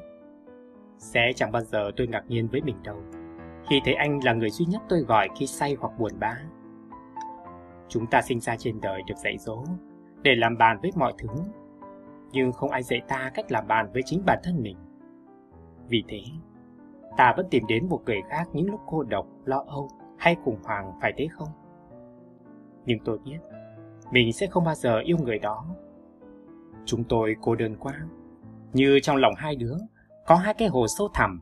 [0.98, 2.98] Sẽ chẳng bao giờ tôi ngạc nhiên với mình đâu,
[3.70, 6.38] khi thấy anh là người duy nhất tôi gọi khi say hoặc buồn bã.
[7.88, 9.64] Chúng ta sinh ra trên đời được dạy dỗ
[10.22, 11.30] để làm bàn với mọi thứ,
[12.32, 14.78] nhưng không ai dạy ta cách làm bàn với chính bản thân mình.
[15.88, 16.22] Vì thế,
[17.18, 20.60] ta vẫn tìm đến một người khác những lúc cô độc, lo âu hay khủng
[20.64, 21.50] hoảng phải thế không?
[22.86, 23.38] Nhưng tôi biết,
[24.12, 25.66] mình sẽ không bao giờ yêu người đó.
[26.86, 27.94] Chúng tôi cô đơn quá,
[28.74, 29.76] như trong lòng hai đứa
[30.26, 31.42] có hai cái hồ sâu thẳm,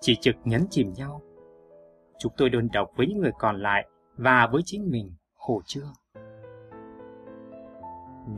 [0.00, 1.22] chỉ trực nhấn chìm nhau.
[2.18, 5.10] Chúng tôi đơn độc với những người còn lại và với chính mình
[5.46, 5.92] khổ chưa?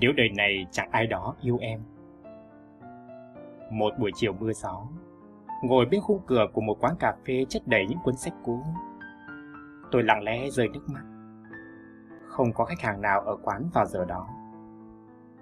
[0.00, 1.80] Nếu đời này chẳng ai đó yêu em.
[3.70, 4.86] Một buổi chiều mưa gió,
[5.62, 8.62] ngồi bên khung cửa của một quán cà phê chất đầy những cuốn sách cũ.
[9.90, 11.02] Tôi lặng lẽ rơi nước mắt.
[12.26, 14.28] Không có khách hàng nào ở quán vào giờ đó.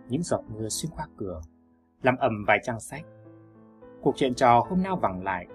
[0.08, 1.40] Những giọt mưa xuyên qua cửa,
[2.02, 3.04] làm ẩm vài trang sách.
[4.02, 5.46] Cuộc chuyện trò hôm nào vẳng lại.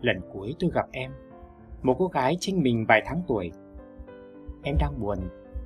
[0.00, 1.12] Lần cuối tôi gặp em,
[1.82, 3.52] một cô gái trinh mình vài tháng tuổi,
[4.64, 5.18] em đang buồn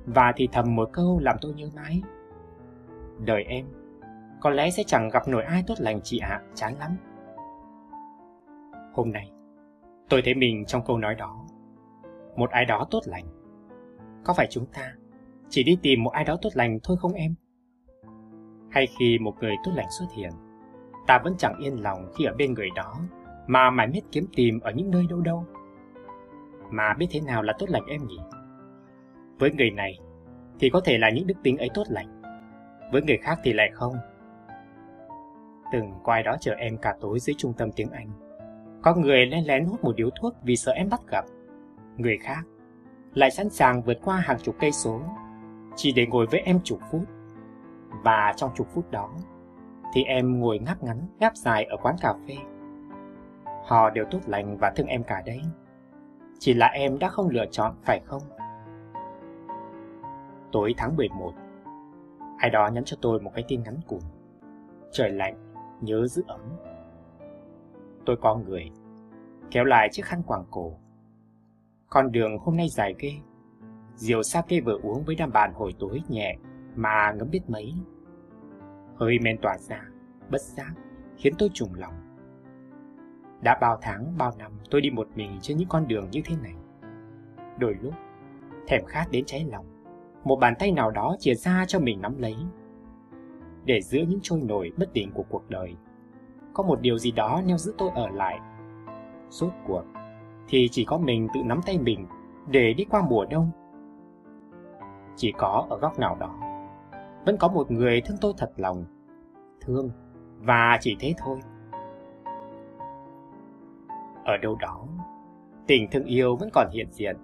[0.05, 2.01] và thì thầm một câu làm tôi nhớ mãi.
[3.25, 3.65] Đời em,
[4.41, 6.91] có lẽ sẽ chẳng gặp nổi ai tốt lành chị ạ, chán lắm.
[8.93, 9.31] Hôm nay,
[10.09, 11.45] tôi thấy mình trong câu nói đó.
[12.35, 13.25] Một ai đó tốt lành.
[14.23, 14.93] Có phải chúng ta
[15.49, 17.35] chỉ đi tìm một ai đó tốt lành thôi không em?
[18.69, 20.31] Hay khi một người tốt lành xuất hiện,
[21.07, 22.95] ta vẫn chẳng yên lòng khi ở bên người đó
[23.47, 25.45] mà mãi miết kiếm tìm ở những nơi đâu đâu.
[26.71, 28.19] Mà biết thế nào là tốt lành em nhỉ?
[29.39, 29.99] Với người này
[30.59, 32.21] thì có thể là những đức tính ấy tốt lành,
[32.91, 33.95] với người khác thì lại không.
[35.71, 38.09] Từng quay đó chờ em cả tối dưới trung tâm tiếng Anh.
[38.81, 41.25] Có người lén lén hút một điếu thuốc vì sợ em bắt gặp.
[41.97, 42.41] Người khác
[43.13, 45.01] lại sẵn sàng vượt qua hàng chục cây số
[45.75, 47.01] chỉ để ngồi với em chục phút.
[48.03, 49.09] Và trong chục phút đó
[49.93, 52.35] thì em ngồi ngáp ngắn, ngáp dài ở quán cà phê.
[53.65, 55.41] Họ đều tốt lành và thương em cả đấy.
[56.39, 58.21] Chỉ là em đã không lựa chọn phải không?
[60.51, 61.33] Tối tháng 11
[62.37, 64.01] Ai đó nhắn cho tôi một cái tin ngắn cùng
[64.91, 66.41] Trời lạnh, nhớ giữ ấm.
[68.05, 68.71] Tôi có người
[69.51, 70.73] Kéo lại chiếc khăn quàng cổ.
[71.89, 73.11] Con đường hôm nay dài ghê.
[73.95, 76.37] Rượu sake vừa uống với đàm bàn hồi tối nhẹ
[76.75, 77.73] Mà ngấm biết mấy.
[78.95, 79.81] Hơi men tỏa ra
[80.31, 80.73] Bất giác
[81.17, 81.93] Khiến tôi trùng lòng.
[83.41, 86.35] Đã bao tháng bao năm tôi đi một mình trên những con đường như thế
[86.43, 86.55] này.
[87.57, 87.93] Đôi lúc
[88.67, 89.65] Thèm khát đến cháy lòng
[90.23, 92.35] một bàn tay nào đó chìa ra cho mình nắm lấy.
[93.65, 95.75] Để giữa những trôi nổi bất định của cuộc đời,
[96.53, 98.39] có một điều gì đó neo giữ tôi ở lại.
[99.29, 99.83] suốt cuộc,
[100.47, 102.07] thì chỉ có mình tự nắm tay mình
[102.47, 103.51] để đi qua mùa đông.
[105.15, 106.35] Chỉ có ở góc nào đó,
[107.25, 108.85] vẫn có một người thương tôi thật lòng,
[109.61, 109.89] thương,
[110.37, 111.39] và chỉ thế thôi.
[114.25, 114.87] Ở đâu đó,
[115.67, 117.17] tình thương yêu vẫn còn hiện diện.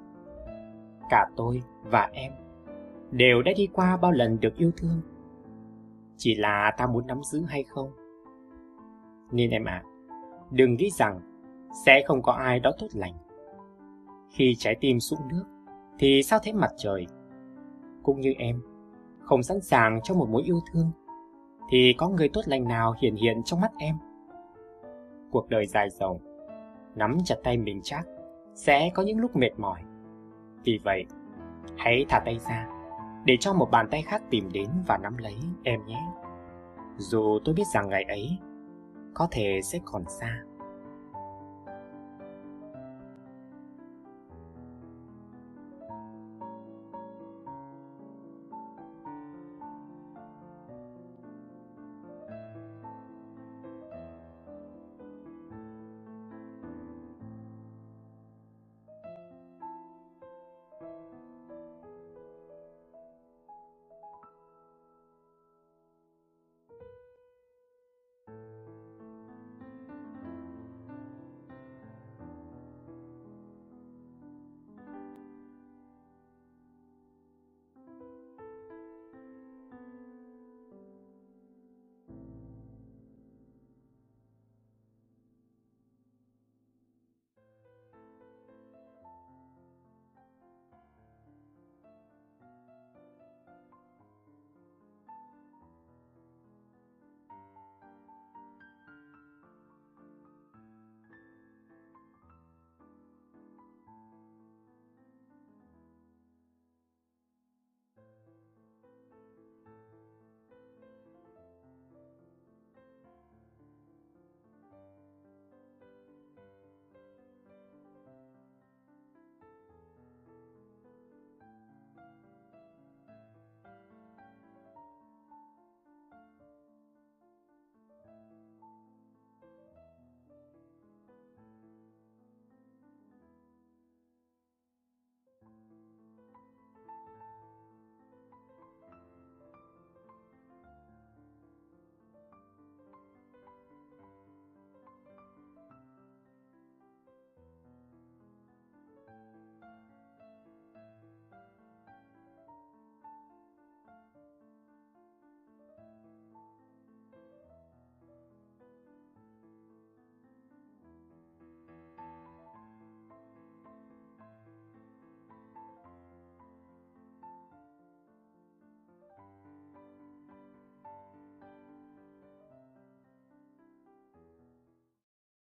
[1.10, 2.32] Cả tôi và em
[3.16, 5.02] đều đã đi qua bao lần được yêu thương.
[6.18, 7.92] Chỉ là ta muốn nắm giữ hay không?
[9.32, 9.90] Nên em ạ, à,
[10.52, 11.20] đừng nghĩ rằng
[11.86, 13.14] sẽ không có ai đó tốt lành.
[14.32, 15.44] Khi trái tim sũng nước,
[16.00, 17.08] thì sao thế mặt trời?
[18.04, 18.62] Cũng như em,
[19.20, 20.92] không sẵn sàng cho một mối yêu thương,
[21.70, 23.96] thì có người tốt lành nào hiển hiện trong mắt em?
[25.32, 26.20] Cuộc đời dài dòng,
[26.96, 28.08] nắm chặt tay mình chắc,
[28.56, 29.82] sẽ có những lúc mệt mỏi.
[30.64, 31.06] Vì vậy,
[31.78, 32.75] hãy thả tay ra,
[33.26, 36.02] để cho một bàn tay khác tìm đến và nắm lấy, em nhé.
[36.98, 38.38] Dù tôi biết rằng ngày ấy
[39.14, 40.44] có thể sẽ còn xa.